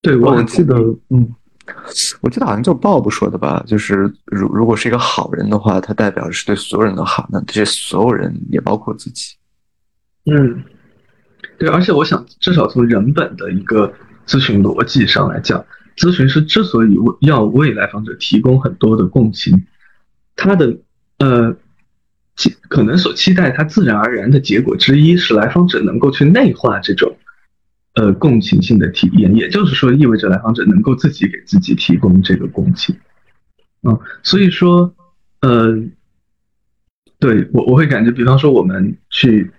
[0.04, 0.76] 对，我记得，
[1.10, 1.28] 嗯。
[2.22, 9.36] 我记得好像就 Bob 说的吧，就是如如果是一个好人的话，他代表的是对所有人都好，那这些所有人也包括自己。
[10.26, 10.64] 嗯，
[11.58, 13.94] 对，而且我想，至少从人本的一个
[14.26, 15.64] 咨询逻辑上来讲，
[15.98, 19.66] 咨询师之所以要为来访者提供很多的共情，
[20.36, 20.76] 他的
[21.20, 21.56] 呃，
[22.70, 27.16] 可能所期待他自然而然的结果之一是来访者能够去内化这种。
[27.94, 32.96] 呃，共情性的体验，也就是说，意味着来访者能够自己给自己提供这个共情，
[33.84, 34.96] 嗯，所以说，
[35.42, 35.78] 呃，
[37.20, 39.52] 对我我会感觉，比方说，我们去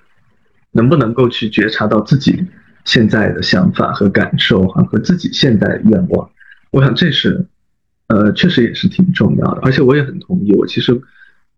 [0.70, 2.47] 能不能够去觉察到自己
[2.87, 6.30] 现在的想法和感受，哈，和自己现在的愿望，
[6.70, 7.47] 我想这是，
[8.07, 10.99] 呃，确实也是挺重要的，而且我也很同意，我其实，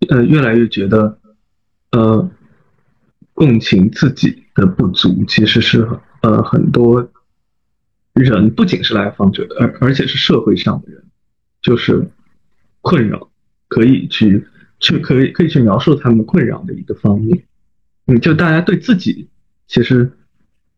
[0.09, 1.21] 呃，越来越觉得，
[1.93, 2.29] 呃，
[3.33, 5.89] 共情自己的不足，其实是。
[6.25, 7.11] 呃，很多
[8.15, 11.05] 人不仅是来访者，而而且是社会上的人，
[11.61, 12.09] 就是
[12.81, 13.29] 困扰，
[13.69, 14.47] 可以去
[14.81, 17.45] 去可以可以去描述他们困扰的一个方面。
[18.07, 19.29] 嗯，就大家对自己
[19.67, 20.13] 其实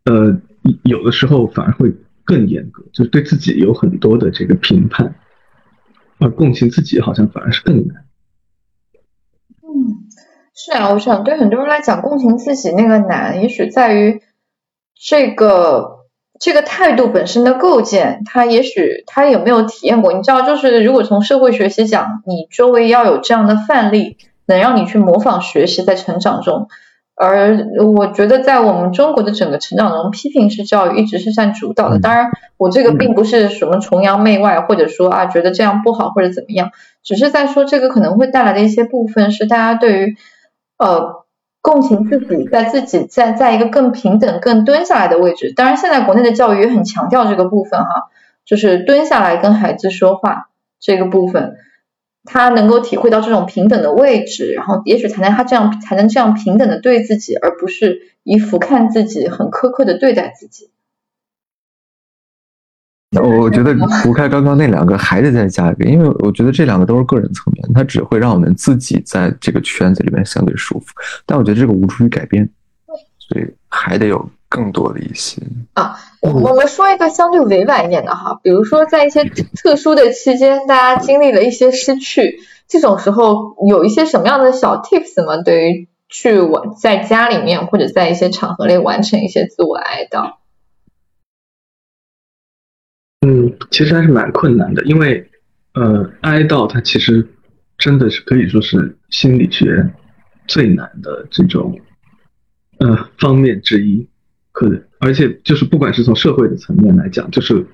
[0.05, 0.37] 呃
[0.83, 1.95] 有的时候反而会
[2.25, 5.15] 更严格，就是对自己有很多的这个评判，
[6.19, 8.05] 而共情自己好像反而是更难。
[9.63, 10.11] 嗯，
[10.57, 14.21] 是啊，我想对很多人来讲，共情自己那个难，也许在于。
[14.99, 16.07] 这个
[16.41, 20.13] 这个态度本身的构建，他也许他有没有体验过？
[20.13, 24.17] 你知道，就是如果从社会学习讲，你周围要有这样的范例，
[24.47, 26.69] 能让你去模仿学习，在成长中。
[27.15, 27.59] 而
[27.97, 31.99] 我觉得，在我们中国的整个成长中，批评式教育一直是占主导的。
[31.99, 36.71] 当然，我这个并不是什么崇洋媚外，或者说啊觉得这样不好或者怎么样，
[37.03, 40.17] 只是在说这个可能会带来的一些部分是大家对于
[40.79, 41.26] 呃。
[41.67, 45.53] 共情自己，在自己在在一个更平等、更蹲下来的位置。
[45.53, 48.05] 当然，现在国内的教育也很强调这个部分哈，
[48.45, 50.49] 就是蹲下来跟孩子说话
[50.79, 51.57] 这个部分，
[52.25, 60.71] 他能够体会到这种平等的位置，然后也许才能他这样才能这样平等的对自己，而不是以俯瞰自己、很苛刻的对待自己。
[63.23, 70.87] 我觉得除开刚刚那两个，还得再加一个，因为我觉得这两个都是个人层面，它只会让我们自己在这个圈子里面相对舒服，
[71.25, 72.49] 但我觉得这个无助于改变，
[73.19, 75.41] 所以还得有更多的一些
[75.75, 75.97] 啊。
[76.21, 85.43] 我们说一个相对委婉一点的哈，比如说在一些特殊的期间，大家经历了一些失去，这种时候有一些什么样的小 tips 吗？
[85.45, 90.35] 对于去我在家里面或者在一些场合内完成一些自我哀悼。
[93.29, 95.29] 嗯，其实还是蛮困难的，因为，
[95.75, 97.27] 呃，哀悼它其实
[97.77, 99.85] 真的是可以说是心理学
[100.47, 101.77] 最难的这种，
[102.79, 104.07] 呃，方面之一。
[104.53, 104.71] 可
[105.01, 107.67] 而且就是不管是从社会的层面来讲，就是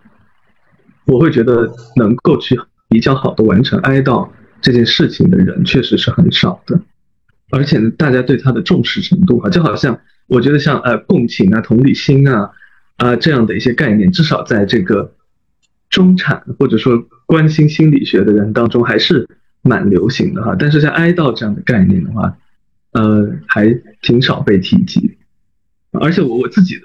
[1.04, 4.30] 我会觉得能够去比较好的完成哀悼
[4.62, 6.80] 这件事情的人确实是很少的，
[7.50, 12.50] 而且大家对他的重视程度啊，就好像我觉得像呃共情啊、同理心啊
[12.96, 15.12] 啊这样的一些概念，至少在这个。
[15.92, 19.28] 中产或者说关心心理学的人当中还是
[19.60, 22.36] 蛮流行的哈，但是像哀悼这样的概念的话，
[22.90, 25.18] 呃，还挺少被提及。
[25.92, 26.82] 而且我我自己的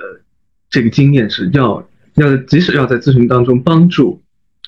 [0.69, 4.21] 这个经验是要要即使要在咨询当中帮助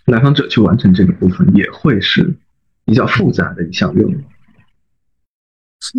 [0.06, 2.34] 来访者去完成这个部分，也会是
[2.86, 4.16] 比较复杂的一项任务。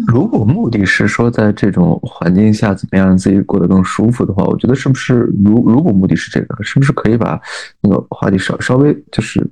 [0.07, 7.41] 如果目的是说在这种环境下怎么样让自己过得更舒服的话，我觉得是不是如如果目的是这个，是不是可以把
[7.81, 9.45] 那个话题稍稍微就是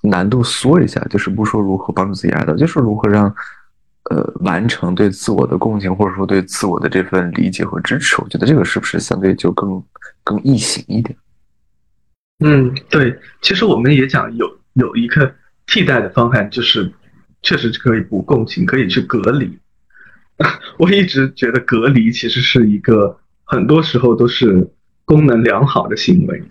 [0.00, 3.34] 难度缩一下，就是不说如何帮助自己爱到，就是如何让
[4.10, 8.14] 呃完成对自我的共情，或者说对自我的这份理解和支持。
[8.22, 9.82] 我觉得这个是不是相对就更
[10.22, 11.16] 更易行一点？
[12.44, 15.34] 嗯，对，其实我们也讲有有一个
[15.66, 16.92] 替代的方案，就是
[17.42, 19.58] 确实可以不共情，可以去隔离。
[20.78, 24.68] 我一直觉得隔离其实是一个很多时候都是
[25.04, 26.42] 功能良好的行为，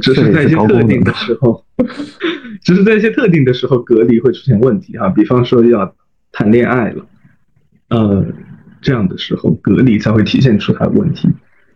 [0.00, 1.64] 只是在一些特定的时候，
[2.64, 5.08] 只是在一些特定的时候隔离会出现问题哈。
[5.10, 5.94] 比方说要
[6.32, 7.06] 谈恋爱了，
[7.90, 8.24] 呃，
[8.80, 11.28] 这样的时候隔离才会体现出它的问题。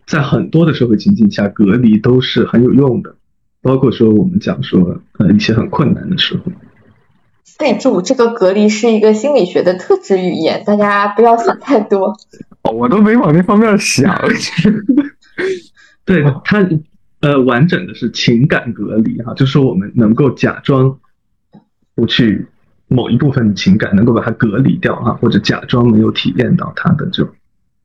[0.05, 3.15] 在很多的社会情境下，隔离都是很有用的，
[3.61, 6.51] 包括说我们讲说呃一些很困难的时候。
[7.57, 12.15] 备注：这个隔离是一个心理学的特质语言，大家不要想太多。
[12.63, 14.13] 哦，我都没往那方面想。
[16.03, 16.67] 对它，
[17.21, 20.99] 呃，完整的是情感隔离哈，就是我们能够假装
[21.95, 22.45] 不去
[22.87, 27.33] 某一部分情感，能够把它隔离掉哈，或者假装没有体验到它的这种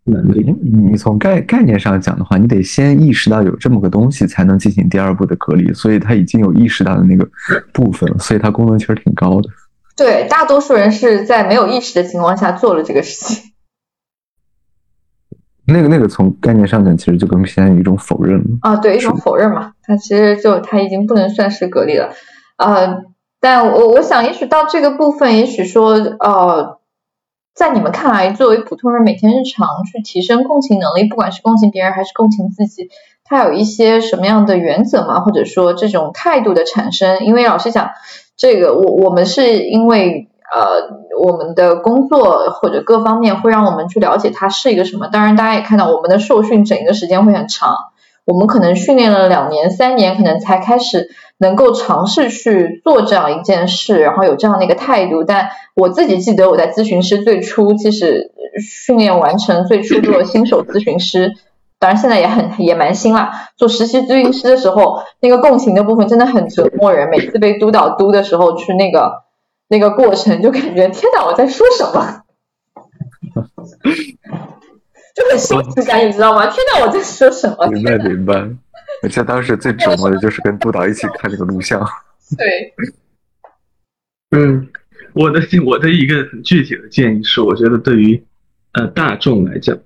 [0.04, 0.54] 能力。
[0.62, 5.72] 你从概概念上讲的话，你得先意识到有这么个东西，才能进行第二步的隔离。
[5.72, 7.28] 所以他已经有意识到的那个
[7.72, 9.48] 部分，所以它功能其实挺高的。
[9.96, 13.50] 对，大多数人是在没有意识的情况下做了这个事情。
[15.66, 19.72] 那个那个从概念上讲，其实就更偏向于一种否认啊，对，一种否认嘛。
[19.82, 22.12] 它其实就它已经不能算是隔离了。
[22.56, 23.04] 呃，
[23.40, 26.79] 但我我想，也许到这个部分，也许说，呃，
[27.60, 32.88] 在你们看来，作为普通人，每天日常去提升共情能力，不管是共情别人还是共情自己，
[33.22, 35.20] 它有一些什么样的原则吗？
[35.20, 37.26] 或者说这种态度的产生？
[37.26, 37.90] 因为老实讲。
[38.34, 45.08] 这个我我们是因为呃我们的工作或者各方面会让我们去了解它是一个什么。
[45.08, 47.76] 当然大家也看到我们的受训整一个时间会很长，
[48.30, 55.24] 我们可能训练了两年三年，可能才开始能够尝试去做这样一件事，然后有这样的一个态度。
[55.24, 61.32] 但我自己记得我在咨询师最初其实训练完成最初做新手咨询师。
[61.80, 63.30] 当然，现在也很也蛮新了。
[63.56, 67.08] 做实习咨询师的时候，那个共情的部分真的很折磨人。
[67.08, 69.22] 每次被督导督的时候，去那个
[69.66, 72.20] 那个过程，就感觉天哪，我在说什么？
[75.20, 76.46] 就很羞耻感，你知道吗？
[76.46, 77.68] 天哪，我在说什么？
[77.68, 78.34] 明白明白。
[79.02, 81.80] 而且当时最折磨的就是跟督导一起看那个录像。
[82.36, 82.74] 对。
[84.30, 84.68] 嗯，
[85.12, 88.22] 我的我的一个很具体的建议是，我觉得对于
[88.72, 89.76] 呃大众来讲。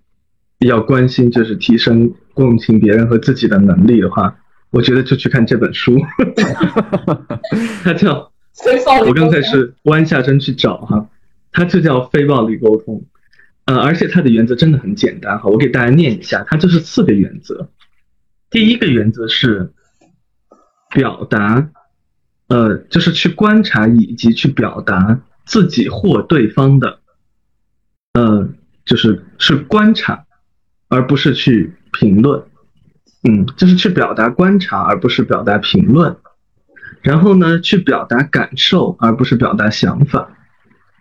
[0.61, 4.35] 要关心就是提升共情别人和自己的能力的话，
[4.71, 6.01] 我觉得就去看这本书。
[7.85, 8.31] 它叫……
[9.05, 11.07] 我刚才是弯下身去找哈，
[11.53, 13.05] 它就叫非暴力沟通。
[13.67, 17.71] 呃，而且它的原则真的很简单哈，我给大家念一下，它就是四个原则。
[18.51, 19.73] 第一个原则是
[20.91, 21.71] 表达，
[22.49, 27.01] 呃，就是去观察以及去表达自己或对方的，
[28.13, 28.49] 呃，
[28.85, 30.25] 就是是观察。
[30.89, 32.45] 而不是去评论，
[33.27, 36.17] 嗯，就是去表达观察，而不是表达评论。
[37.01, 40.31] 然后呢，去表达感受，而不是表达想法。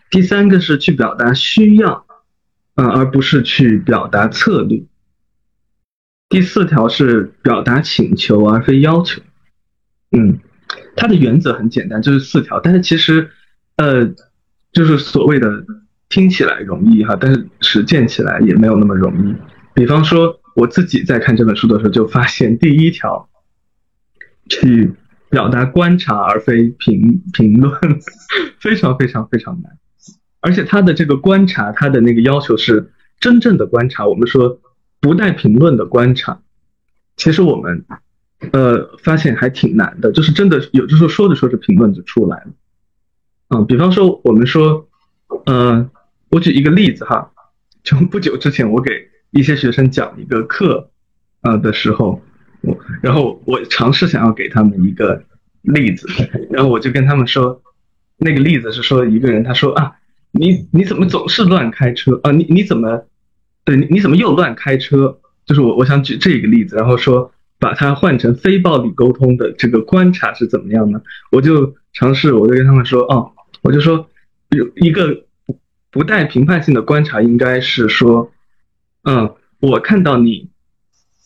[0.10, 2.08] 第三个是去表达需要，
[2.76, 4.84] 嗯，而不是去表达策略。
[6.30, 9.22] 第四条是表达请求而非要求，
[10.12, 10.40] 嗯，
[10.96, 12.60] 它的原则很简单，就是四条。
[12.60, 13.30] 但是其实，
[13.76, 14.12] 呃，
[14.72, 15.64] 就是所谓的
[16.10, 19.36] 听起来容易哈，但是实践起来也没有那么容易。
[19.76, 23.30] 比方说，我自己在看这本书的时候，就发现第一条，
[24.50, 24.92] 去
[25.30, 27.72] 表达观察而非评评论，
[28.60, 29.78] 非常非常非常难。
[30.44, 34.06] 而且他的这个观察，他的那个要求是真正的观察。
[34.06, 34.60] 我们说
[35.00, 36.42] 不带评论的观察，
[37.16, 37.86] 其实我们
[38.52, 40.12] 呃发现还挺难的。
[40.12, 42.52] 就是真的有，就是说着说着评论就出来了。
[43.50, 44.88] 嗯，比方说我们说，
[45.46, 45.90] 呃，
[46.30, 47.32] 我举一个例子哈，
[47.84, 48.92] 就不久之前我给。
[49.36, 50.92] 一些学生讲一个课，
[51.42, 52.22] 啊的时候，
[52.62, 55.24] 我然后我尝试想要给他们一个
[55.64, 56.08] 例子，
[56.52, 57.60] 然后我就跟他们说，
[58.18, 59.96] 那个例子是说一个人他说啊，
[60.34, 62.32] 你你怎么总是乱开车啊？
[62.32, 63.06] 你你怎么，
[63.64, 65.20] 对你怎么又乱开车？
[65.46, 71.02] 就是我我想举这个例子，然后说把它换成非暴力沟通的这个观察是怎么样呢？
[71.32, 73.32] 我就尝试，我就跟他们说哦，
[73.62, 74.10] 我就说
[74.50, 75.26] 有一个
[75.90, 78.30] 不带评判性的观察应该是说。
[79.06, 80.50] 嗯，我看到你，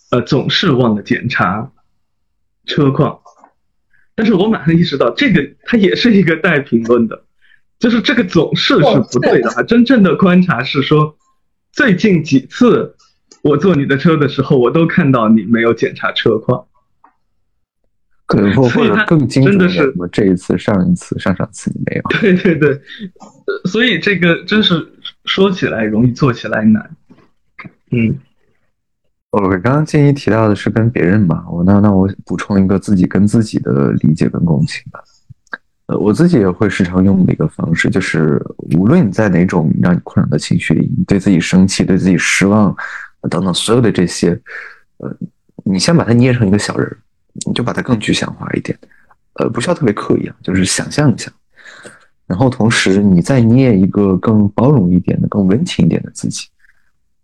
[0.10, 1.72] 呃，总是忘了检查
[2.66, 3.20] 车况，
[4.16, 7.26] 但是我马上意识到这个它也是一个带评论的，
[7.80, 9.64] 就是这个总是是不对的哈。
[9.64, 11.18] 真正的观察是说，
[11.72, 12.96] 最近几次
[13.42, 16.66] 我坐你的车的时候，我都看到你没有检查车况。
[18.26, 22.04] 可能或者更精准的是，这一次、上一次、上上次你没有。
[22.20, 22.82] 对对对，
[23.66, 24.86] 所以这个真是
[25.24, 26.90] 说起来容易，做起来难。
[27.92, 28.20] 嗯。
[29.30, 35.00] 我刚刚建议提到的是跟别人嘛，我那那我补充一个自己跟自己的理解跟共情吧。
[35.88, 38.42] 呃，我自己也会时常用的一个方式，就是
[38.78, 42.76] 无论你在哪种让你困扰的情绪里，你对自己生气、对自己失望
[43.30, 44.40] 等等所有的这些，
[44.98, 45.18] 呃，
[45.64, 46.98] 你先把它捏成一个小人，
[47.46, 48.78] 你就把它更具象化一点，
[49.34, 51.32] 呃，不需要特别刻意啊，就是想象一下，
[52.26, 56.48] 然后同时你再捏一个更包容一点的、更温情一点的自己。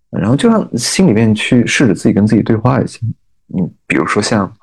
[0.09, 2.99] 然后就让心里面去试着自己跟自己对话一下，
[3.57, 4.55] 嗯，比如说像，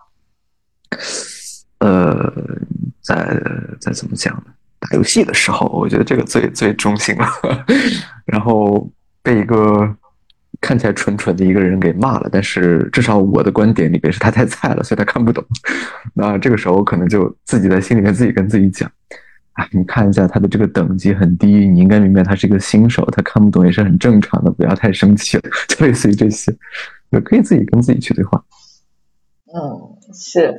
[1.81, 2.33] 呃，
[3.03, 3.39] 在
[3.81, 4.45] 在怎么讲呢？
[4.79, 7.27] 打游戏的时候，我觉得这个最最中性了。
[8.25, 8.91] 然后
[9.23, 9.95] 被一个
[10.61, 15.45] 看起来蠢蠢的一个人给骂了，但是至少我的观点里边是他太菜了，所以他看不懂。
[16.15, 18.91] 那这个时候可能就自己在心里面自己跟自己讲。
[19.73, 25.43] 你看一下他的这个等级很低，你应该明白他是一个新手，他看不懂也是很正常的，不要太生气了。
[25.69, 26.51] 就类似于这些，
[27.11, 28.43] 也可以自己跟自己去对话。
[29.53, 29.61] 嗯，
[30.13, 30.57] 是，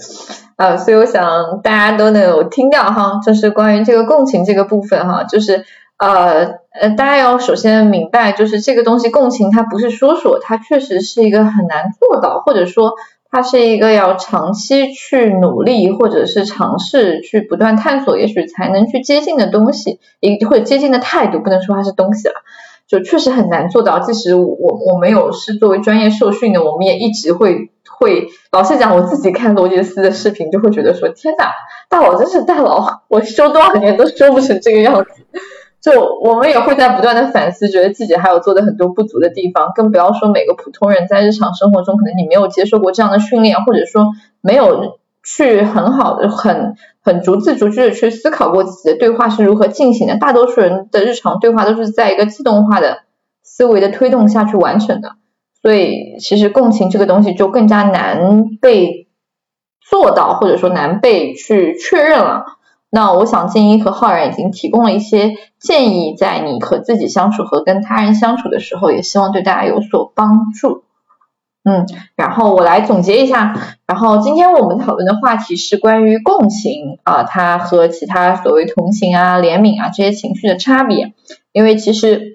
[0.55, 5.65] 啊，所以我想大家都能有听到哈，就是关于这个共情这个部分哈，就是
[5.97, 12.93] 呃呃，大家要首先明白，就是这个东西共情它不是说说，它确实是一个很难做到，或者说。
[13.33, 22.33] 它是一个要长期去努力，或者是尝试去不断探索，也许才能去接近的东西，一或接近的态度，不能说它是东西了，
[22.89, 23.99] 就确实很难做到。
[23.99, 31.51] 即使我我没有是作为专业受训的，我们也一直会会，老实讲，我自己看罗杰斯的视频就会觉得说，天哪，
[31.89, 35.09] 大佬真是大佬，我修多少年都修不成这个样子。
[35.81, 44.11] 就我们也会在不断的反思，觉得自己还有做的很多不足的地方，更不要说每个普通人在日常生活中，可能你没有接受过这样的训练，或者说
[44.41, 50.17] 没有去很好的、很很逐字逐句的去思考过自己的对话是如何进行的。
[50.17, 52.99] 大多数人的日常对话都是在一个自动化的
[53.41, 55.13] 思维的推动下去完成的，
[55.61, 59.07] 所以其实共情这个东西就更加难被
[59.79, 62.45] 做到，或者说难被去确认了。
[62.89, 70.83] 那我想静一和浩然已经提供了一些建议，在你和自己相处和跟他人相处的时候，也希望对大家有所帮助。
[71.63, 71.85] 嗯，
[72.15, 73.55] 然后我来总结一下，
[73.85, 81.13] 然后今天我们讨论的话题是关于共情啊，它和其他所谓同情啊、怜悯啊这些情绪的差别。
[81.53, 82.30] 因为其实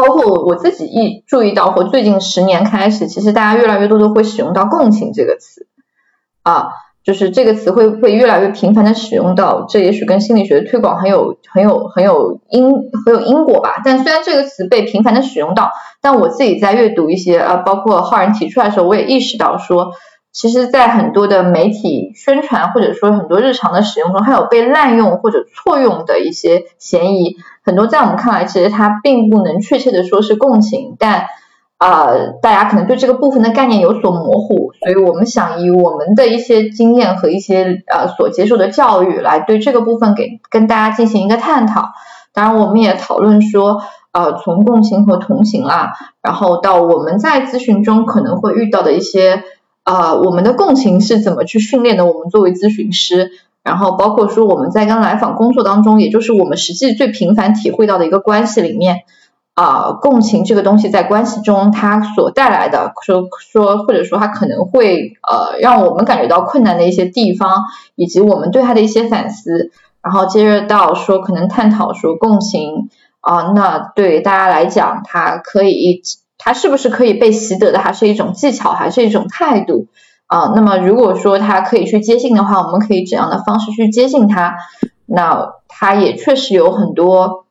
[0.00, 5.66] 包括我自己一注意到，或最近十年开始，其实大家越来越多的会使用到共情这个词
[6.42, 6.68] 啊。
[7.02, 12.70] 就是这个词会会越来越频繁的使用到，这也许跟心理学的推广很有很有很有因
[13.04, 13.80] 很有因果吧。
[13.82, 15.70] 但虽然这个词被频繁的使用到，
[16.02, 19.92] 但我自己在阅读一些呃，包括浩然提出来的时候，我也意识到说，
[20.32, 27.36] 其实，在很多的媒体宣传或者说很多日常的使用中，还有被滥用或者错用的一些嫌疑。
[27.64, 31.26] 很多在我们看来，其实它并不能确切的说是共情，但。
[31.82, 41.88] 呃，大家可能对这个部分的概念有所模糊，所以我们想以我们的一些经验和一些呃所接受的教育来对这个部分给跟大家进行一个探讨。
[42.34, 43.80] 当然，我们也讨论说，
[44.12, 49.42] 呃，从共情和同情啊，然后到我们在咨询中可能会遇到的一些，
[49.84, 52.06] 呃，我们的共情是怎么去训练的？
[52.06, 53.30] 我们作为咨询师，
[53.62, 59.04] 然后包括说我们在跟来访工作当中，也就是我们实际最频繁体会到的一个关系里面。
[59.54, 67.64] 啊，共情这个东西在关系中它所带来的，说说或者说它可能会呃让我们感觉到困难的一些地方，
[67.94, 69.70] 以及我们对它的一些反思，
[70.02, 72.88] 然后接着到说可能探讨说共情
[73.20, 76.00] 啊，那对大家来讲，它可以
[76.42, 77.78] 它是不是可以被习得的？
[77.78, 79.86] 还是一种技巧还是一种态度
[80.26, 80.52] 啊？
[80.56, 84.56] 那么如果说它可以去接近的话，我们可以怎样的方式去接近它？
[85.04, 87.44] 那它也确实有很多。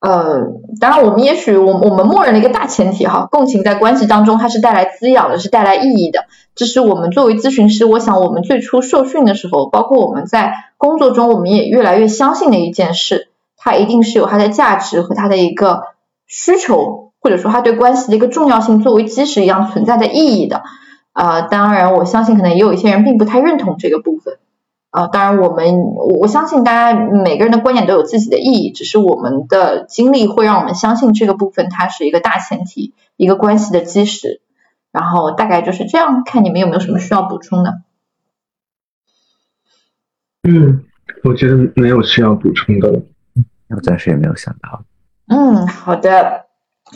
[0.00, 0.48] 呃，
[0.80, 6.24] 当然，我们也许我我们默认了一个大前提哈，共情在关系当中它是带来滋养的，是带来意义的。
[6.56, 15.82] 这是我们作为咨询师，我想我们最初受训的时候，包括我们在工作中，我们也越来越相信的一件事，它一定是有它的价值和它的一个
[16.26, 20.62] 需求，或者说它对关系的一个重要性作为基石一样存在的意义的。
[21.12, 24.38] 呃，当然，我相信可能也有一些人并不太认同这个部分。
[24.90, 25.80] 啊，当然，我们
[26.20, 34.40] 我相信大家每个人的观点都有自己的意义，只是我们的经历会让我们相信这个部分它是一个大前提，一个关系的基石。
[34.90, 37.82] 然后大概就是这样，看你们有没有什么需要补充的。
[40.42, 40.84] 嗯，
[41.24, 43.00] 我觉得没有需要补充的了。
[43.68, 44.84] 我暂时也没有想到。
[45.28, 46.46] 嗯，好的。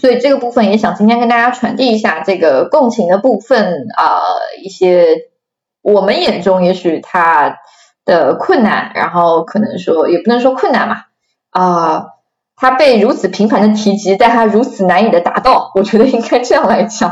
[0.01, 4.21] 所以这个部分也想今天跟大家传递一下这个共情的部分啊，
[4.63, 5.29] 一些
[5.83, 7.59] 我们眼中也许他
[8.05, 10.97] 的困难，然后可能说也不能说困难嘛
[11.51, 12.07] 啊，
[12.55, 17.11] 他被如此频繁的提及，但他如此难以的达到，我觉得应该这样来讲。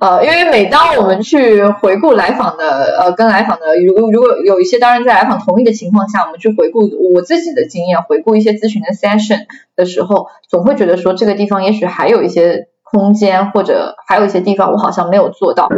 [0.00, 15.68] 呃，因为每当我们去回顾来访的，呃，跟来访的，如如果有一些当然在来访同意的情况下，我们去回顾我自己的经验，回顾一些咨询的 session 的时候，总会觉得说这个地方也许还有一些空间，或者还有一些地方我好像没有做到，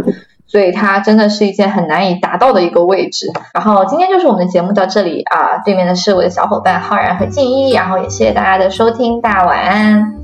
[0.47, 3.33] 所以它真的是一件很难以达到的一个位置。
[3.55, 10.15] 然后今天就是我们的节目到这里啊，对面的是我的小伙伴浩然和静一，然后也谢谢大家的收听，大家晚安，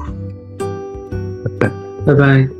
[2.06, 2.55] 拜拜。